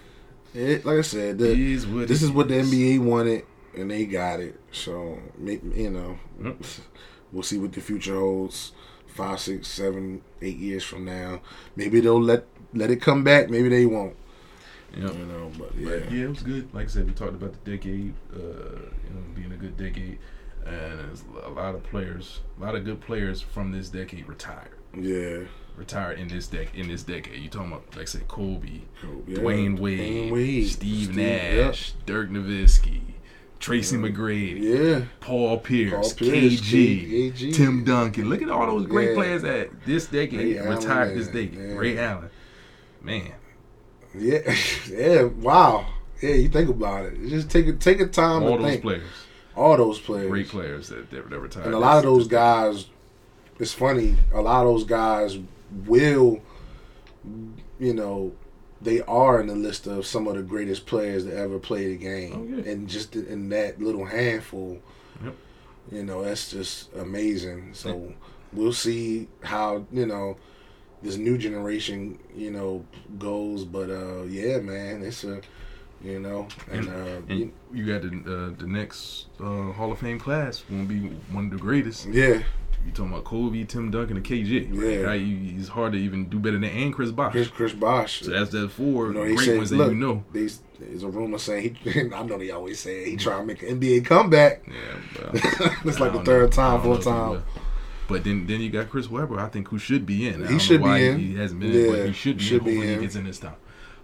[0.53, 3.43] It, like I said, the, it is what this is what the NBA wanted,
[3.75, 4.59] and they got it.
[4.71, 6.57] So, you know, Yep.
[7.31, 8.71] we'll see what the future holds.
[9.07, 11.39] Five, six, seven, eight years from now,
[11.77, 13.49] maybe they'll let let it come back.
[13.49, 14.15] Maybe they won't.
[14.97, 15.13] Yep.
[15.17, 16.73] You know, but yeah, But yeah, it was good.
[16.73, 20.17] Like I said, we talked about the decade, uh, you know, being a good decade,
[20.65, 24.69] and there's a lot of players, a lot of good players from this decade retired.
[24.97, 25.39] yeah.
[25.75, 27.37] Retired in this dec in this decade.
[27.41, 28.69] You talking about like I said, Kobe,
[29.27, 29.37] yeah.
[29.39, 33.01] Dwyane Wade, Dwyane Wade, Steve, Steve- Nash, Dirk Nowitzki,
[33.59, 33.97] Tracy.
[33.97, 37.53] McGrady, Yeah, Paul Pierce, Paul Pierce, KG, KG.
[37.53, 38.29] Tim Duncan.
[38.29, 39.15] Look at all those great Yeah.
[39.15, 41.55] players that this decade Ray Allen, retired this decade.
[41.55, 41.73] Yeah.
[41.75, 42.29] Ray Allen,
[43.03, 43.33] man.
[44.17, 44.55] Yeah,
[44.89, 45.23] yeah.
[45.23, 45.85] Wow.
[46.21, 47.27] Yeah, you think about it.
[47.27, 48.81] Just take a take a time all to those think.
[48.83, 49.03] players,
[49.55, 50.29] All those players.
[50.29, 51.65] great players that that, that retired.
[51.65, 52.87] And a lot of those guys,
[53.59, 54.15] it's funny.
[54.33, 55.37] A lot of those guys
[55.85, 56.41] will,
[57.79, 58.33] you know,
[58.81, 61.95] they are in the list of some of the greatest players that ever played a
[61.95, 62.71] game, Oh, yeah.
[62.71, 64.79] and just in that little handful,
[65.23, 65.35] Yep.
[65.91, 67.73] you know, that's just amazing.
[67.73, 68.13] So
[68.53, 70.37] we'll see how you know
[71.01, 72.85] this new generation, you know,
[73.17, 73.63] goes.
[73.65, 75.41] But uh, yeah, man, it's a,
[76.03, 80.19] you know, and, uh, And you got the uh, the next uh, Hall of Fame
[80.19, 80.99] class gonna be
[81.31, 82.07] one of the greatest.
[82.07, 82.41] yeah,
[82.85, 84.69] You talking about Kobe, Tim Duncan, and KG?
[84.71, 85.07] Yeah.
[85.07, 85.21] Right?
[85.21, 87.31] He's hard to even do better than and Chris Bosh.
[87.31, 88.21] Chris Chris Bosh.
[88.21, 90.23] So that's the four You know, great said, ones that look, you know.
[90.31, 92.01] There's, there's a rumor saying he.
[92.13, 94.63] I know they always say he trying to make an NBA comeback.
[94.67, 96.47] Yeah, but it's like the third know.
[96.49, 97.43] Time, fourth time.
[98.07, 99.39] But then, then you got Chris Webber.
[99.39, 100.35] I think who should be in.
[100.35, 101.19] I He don't know should be why in.
[101.19, 102.63] He hasn't been in, but he should be should in.
[102.65, 102.99] be Hopefully in.
[102.99, 103.55] he gets in this time.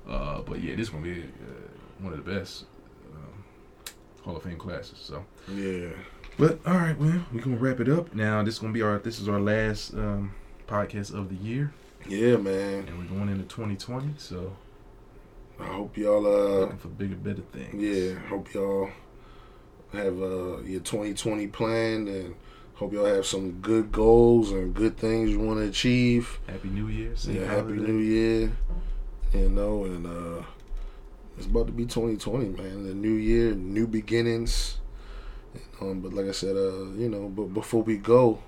[0.10, 2.66] Uh, but yeah, this gonna be uh, one of the best
[3.14, 3.44] um,
[4.24, 4.98] Hall of Fame classes.
[5.00, 5.24] So.
[5.54, 5.90] Yeah,
[6.38, 8.14] But all right, well, we're gonna wrap it up.
[8.16, 10.34] Now this is gonna be our this is our last um,
[10.68, 11.72] podcast of the year,
[12.08, 12.88] yeah, man.
[12.88, 14.16] and we're going into 2020.
[14.18, 14.56] So
[15.60, 16.26] I hope y'all.
[16.26, 17.76] Uh, looking for bigger, better things.
[17.82, 18.90] yeah, hope y'all
[19.94, 22.34] have uh your 2020 planned and
[22.82, 26.40] hope y'all have some good goals and good things you want to achieve.
[26.48, 27.16] Happy New Year.
[27.16, 27.74] Safe Yeah, happy.
[27.74, 28.52] New Year.
[29.36, 30.44] You know, and uh
[31.38, 32.84] it's about to be 2020, man.
[32.88, 34.80] The new year, new beginnings.
[35.80, 38.40] Um, but like I said, uh, you know, but before we go,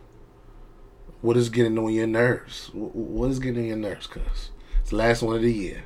[1.21, 2.71] what is getting on your nerves?
[2.73, 4.07] What is getting on your nerves?
[4.07, 4.49] Cause
[4.81, 5.83] it's the last one of the year.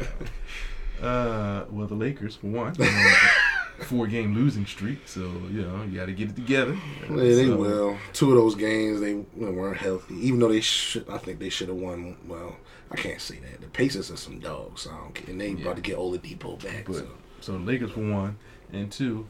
[1.01, 2.73] Uh, well, the Lakers for one,
[3.85, 5.07] four game losing streak.
[5.07, 6.77] So you know you got to get it together.
[7.09, 7.97] Yeah, they So, will.
[8.13, 11.09] Two of those games they weren't healthy, even though they should.
[11.09, 12.17] I think they should have won.
[12.27, 12.57] Well,
[12.91, 13.61] I can't say that.
[13.61, 15.29] The Pacers are some dogs, so I don't care.
[15.29, 15.61] And they Yeah.
[15.61, 16.85] about to get Oladipo back.
[16.85, 17.07] But so.
[17.41, 18.37] so the Lakers for one,
[18.73, 19.27] and two.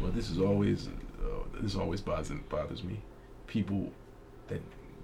[0.00, 3.00] Well, this is always uh, this always bothers bothers me.
[3.46, 3.90] People
[4.48, 4.60] that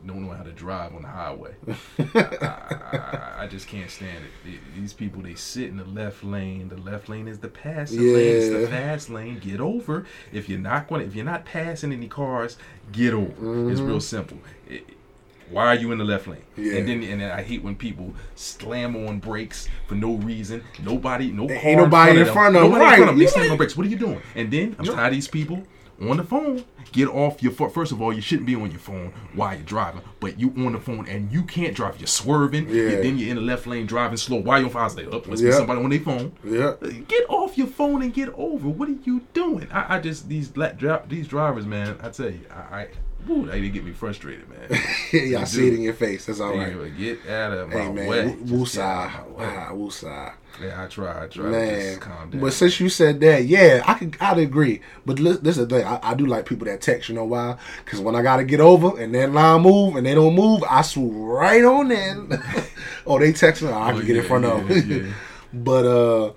[0.06, 1.54] don't know how to drive on the highway.
[2.14, 4.60] I, I, I, just can't stand it.
[4.76, 6.68] These people, they sit in the left lane.
[6.68, 8.14] The left lane is the passing yeah.
[8.14, 8.36] lane.
[8.36, 9.38] It's the fast lane.
[9.38, 10.06] Get over.
[10.32, 12.56] If you're not going, if you're not passing any cars,
[12.92, 13.28] get over.
[13.28, 13.70] Mm-hmm.
[13.70, 14.38] It's real simple.
[14.68, 14.86] It,
[15.50, 16.42] why are you in the left lane?
[16.56, 16.76] Yeah.
[16.76, 20.64] And then and then I hate when people slam on brakes for no reason.
[20.82, 22.72] Nobody, no car ain't nobody in front of them.
[22.72, 22.92] Nobody right.
[22.92, 23.18] in front of them.
[23.18, 23.76] They slam on brakes.
[23.76, 24.22] What are you doing?
[24.34, 25.62] And then I'm tired of these people
[26.00, 26.64] on the phone.
[26.92, 27.70] Get off your phone.
[27.70, 30.02] First of all, you shouldn't be on your phone while you're driving.
[30.20, 31.98] But you on the phone and you can't drive.
[31.98, 32.68] You're swerving.
[32.68, 33.00] Yeah.
[33.00, 34.38] then you're in the left lane driving slow.
[34.38, 34.88] Why your fire?
[34.90, 36.32] Like, up, must be somebody on their phone.
[36.44, 36.74] Yeah.
[36.80, 38.68] Uh, get off your phone and get over.
[38.68, 39.68] What are you doing?
[39.72, 41.98] I, I just these black drop these drivers, man.
[42.02, 42.88] I tell you, I, I
[43.30, 44.68] Ooh, they get me frustrated, man.
[45.12, 46.26] yeah, I see it in your face.
[46.26, 46.96] That's all right.
[46.98, 48.36] Get out of my hey, man, way.
[48.44, 49.10] Woosah.
[49.38, 50.34] Ah, woosah.
[50.62, 51.24] Yeah, I try.
[51.24, 51.50] I try.
[51.50, 51.98] Man,
[52.34, 54.16] but since you said that, yeah, I could.
[54.20, 54.80] I'd agree.
[55.04, 55.86] But this, this is the thing.
[55.86, 57.08] I, I, do like people that text.
[57.08, 57.56] You know why?
[57.84, 60.82] Because when I gotta get over and that line move and they don't move, I
[60.82, 62.40] swoop right on in.
[63.06, 63.68] oh, they text me.
[63.68, 64.86] I can oh, get yeah, in front yeah, of.
[64.86, 65.12] Yeah.
[65.52, 66.32] but uh,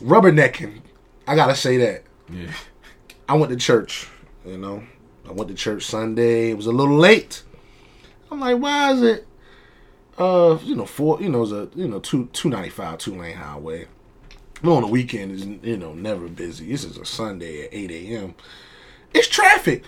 [0.00, 0.80] rubbernecking.
[1.28, 2.02] I gotta say that.
[2.32, 2.50] Yeah.
[3.28, 4.08] I went to church.
[4.44, 4.82] You know,
[5.32, 6.50] I went to church Sunday.
[6.50, 7.42] It was a little late.
[8.30, 9.26] I'm like, why is it?
[10.18, 11.22] Uh, you know, four.
[11.22, 13.86] You know, it's a you know two two ninety five two lane highway.
[14.62, 16.70] But on the weekend is you know never busy.
[16.70, 18.34] This is a Sunday at eight a.m.
[19.14, 19.84] It's traffic.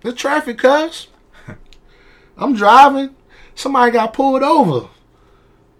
[0.00, 1.06] The traffic, cuz.
[2.36, 3.14] I'm driving.
[3.54, 4.88] Somebody got pulled over.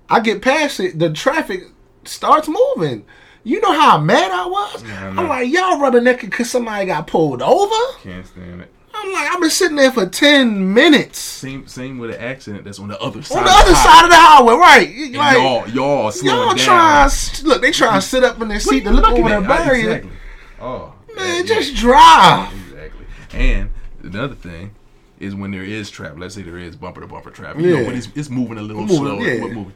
[0.09, 0.97] I get past it.
[0.97, 1.65] The traffic
[2.05, 3.05] starts moving.
[3.43, 4.85] You know how mad I was?
[4.85, 7.99] Yeah, I am like, y'all rubbernecking because somebody got pulled over?
[8.01, 8.73] Can't stand it.
[8.97, 11.19] I'm like, I've been sitting there for 10 minutes.
[11.19, 13.39] Same same with an accident that's on the other side.
[13.39, 14.89] On the other side of the highway, right.
[15.15, 17.11] Like, y'all, y'all Y'all trying,
[17.45, 19.91] look, they trying to sit up in their seat to look over the barrier.
[19.91, 20.13] Exactly.
[20.61, 20.95] Oh.
[21.15, 21.81] Man, yeah, just yeah.
[21.81, 22.53] drive.
[22.53, 23.07] Exactly.
[23.33, 23.71] And
[24.03, 24.75] another thing
[25.19, 27.69] is when there is traffic, let's say there is bumper to bumper traffic, yeah.
[27.69, 29.21] you know, when it's, it's moving a little moving, slower.
[29.21, 29.41] Yeah.
[29.41, 29.75] Moving.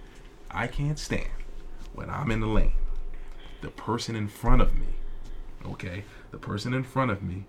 [0.51, 1.29] I can't stand
[1.95, 2.73] when I'm in the lane
[3.61, 4.87] the person in front of me,
[5.67, 7.45] okay, the person in front of me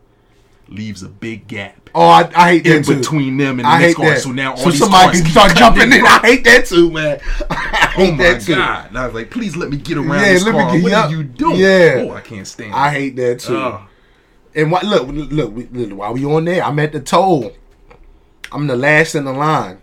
[0.71, 1.89] leaves a big gap.
[1.93, 4.05] Oh, I, I hate in that between them and the I next car.
[4.05, 4.21] That.
[4.21, 6.05] So now all so these somebody cars can start jumping in.
[6.05, 7.19] I hate that too, man.
[7.49, 8.87] I oh my god!
[8.87, 10.53] And I was like, please let me get around yeah, this car.
[10.53, 11.05] what up.
[11.05, 11.57] are you doing?
[11.57, 12.07] Yeah.
[12.07, 12.73] Oh, I can't stand.
[12.73, 13.57] I hate that too.
[13.57, 13.81] Uh,
[14.55, 14.83] and what?
[14.83, 15.97] Look, look, look.
[15.97, 17.51] While we on there, I'm at the toll.
[18.51, 19.81] I'm the last in the line.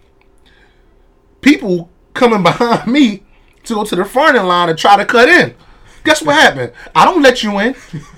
[1.41, 3.25] People coming behind me
[3.65, 5.55] to go to the front of the line to try to cut in.
[6.05, 6.73] Guess what happened?
[6.95, 7.75] I don't let you in.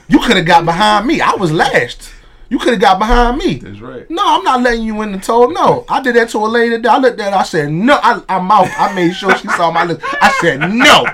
[0.08, 1.20] You could have got behind me.
[1.20, 2.12] I was last.
[2.50, 3.54] You could have got behind me.
[3.54, 4.10] That's right.
[4.10, 5.52] No, I'm not letting you in the toll.
[5.52, 6.84] No, I did that to a lady.
[6.84, 7.38] I looked at her.
[7.38, 7.98] I said no.
[8.02, 8.68] I, I'm out.
[8.76, 10.04] I made sure she saw my lips.
[10.20, 11.06] I said no.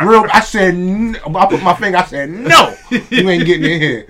[0.00, 0.24] Real.
[0.32, 1.18] I said no.
[1.34, 1.98] I put my finger.
[1.98, 2.76] I said no.
[3.10, 4.06] You ain't getting in here.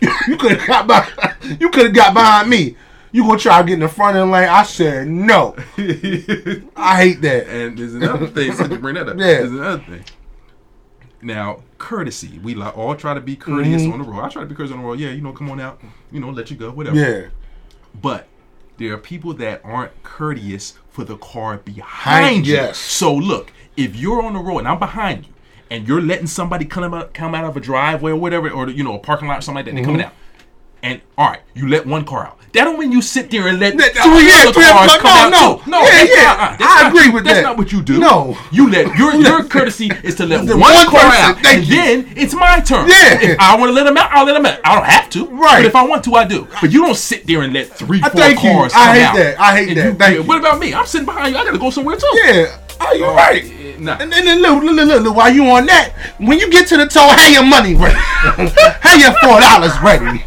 [0.28, 1.60] you could have got behind.
[1.60, 2.76] You could have got behind me.
[3.12, 4.48] You gonna try to get in the front of the lane?
[4.48, 5.54] I said no.
[6.76, 7.46] I hate that.
[7.46, 8.52] And there's another thing.
[8.52, 9.24] Since you bring that up, yeah.
[9.24, 10.04] There's another thing.
[11.22, 12.38] Now, courtesy.
[12.42, 13.92] We like all try to be courteous mm-hmm.
[13.92, 14.22] on the road.
[14.22, 14.98] I try to be courteous on the road.
[14.98, 15.82] Yeah, you know, come on out.
[16.10, 16.96] You know, let you go, whatever.
[16.96, 17.28] Yeah.
[18.00, 18.26] But
[18.78, 22.54] there are people that aren't courteous for the car behind you.
[22.54, 22.78] Yes.
[22.78, 25.32] So look, if you're on the road and I'm behind you,
[25.70, 28.82] and you're letting somebody come out come out of a driveway or whatever, or you
[28.82, 29.76] know, a parking lot or something like that, mm-hmm.
[29.76, 30.14] they're coming out.
[30.84, 32.38] And all right, you let one car out.
[32.52, 35.56] That don't mean you sit there and let that, three yeah, other cars come no,
[35.56, 35.66] out.
[35.66, 36.54] No, no, yeah, yeah.
[36.54, 37.42] Uh, I agree with that's that.
[37.42, 37.98] That's not what you do.
[37.98, 41.64] No, you let your your courtesy is to let one, one, car person, out, and
[41.64, 41.74] you.
[41.74, 42.86] then it's my turn.
[42.86, 44.60] Yeah, if I want to let them out, I'll let them out.
[44.62, 45.60] I don't have to, right?
[45.60, 46.46] But if I want to, I do.
[46.60, 48.38] But you don't sit there and let three, four cars you.
[48.38, 49.16] come I hate out.
[49.16, 49.40] that.
[49.40, 49.84] I hate that.
[49.86, 50.22] You, Thank you.
[50.22, 50.74] What about me?
[50.74, 51.40] I'm sitting behind you.
[51.40, 52.10] I got to go somewhere too.
[52.22, 52.60] Yeah.
[52.78, 53.80] Are you uh, right?
[53.80, 53.96] Nah.
[53.98, 56.86] And then look, look, look, look, while you on that, when you get to the
[56.86, 57.94] toll, have your money ready.
[57.98, 60.22] have your four dollars ready.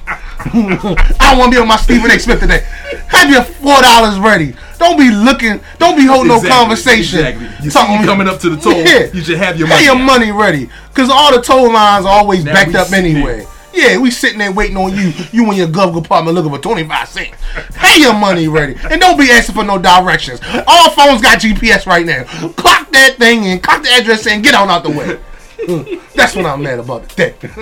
[1.19, 2.19] I don't want to be on my Stephen A.
[2.19, 2.61] Smith today.
[3.07, 4.55] Have your four dollars ready.
[4.77, 5.59] Don't be looking.
[5.79, 7.19] Don't be holding exactly, no conversation.
[7.19, 7.65] Exactly.
[7.65, 8.73] You Talking, coming up to the toll.
[8.73, 9.11] Yeah.
[9.11, 9.83] You should have your money.
[9.83, 13.45] Have your money ready, because all the toll lines are always now backed up anyway.
[13.73, 15.13] Yeah, we sitting there waiting on you.
[15.31, 17.41] You and your glove compartment looking for 25 cents.
[17.75, 18.75] Have your money ready.
[18.89, 20.39] And don't be asking for no directions.
[20.65, 22.23] All phones got GPS right now.
[22.53, 25.19] Clock that thing in, clock the address and get on out the way.
[25.67, 26.13] Mm.
[26.13, 27.35] That's what I'm mad about today.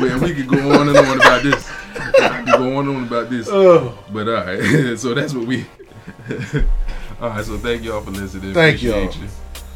[0.00, 1.70] well, we could go on and on about this.
[1.94, 3.46] Could go on and on about this.
[3.50, 3.96] Oh.
[4.10, 5.66] But all right, so that's what we.
[7.20, 8.54] all right, so thank y'all for listening.
[8.54, 9.22] Thank Appreciate y'all.
[9.22, 9.28] you.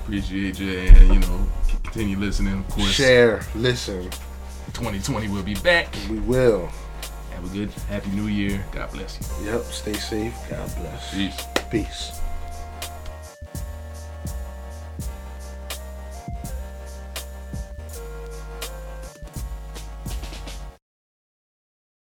[0.04, 1.46] Appreciate you, and you know,
[1.82, 2.60] continue listening.
[2.60, 4.04] Of course, share, listen.
[4.72, 5.94] 2020 will be back.
[6.08, 6.70] We will.
[7.32, 8.64] Have a good, happy new year.
[8.72, 9.52] God bless you.
[9.52, 9.64] Yep.
[9.64, 10.34] Stay safe.
[10.48, 11.14] God bless.
[11.14, 11.44] Peace.
[11.70, 12.19] Peace.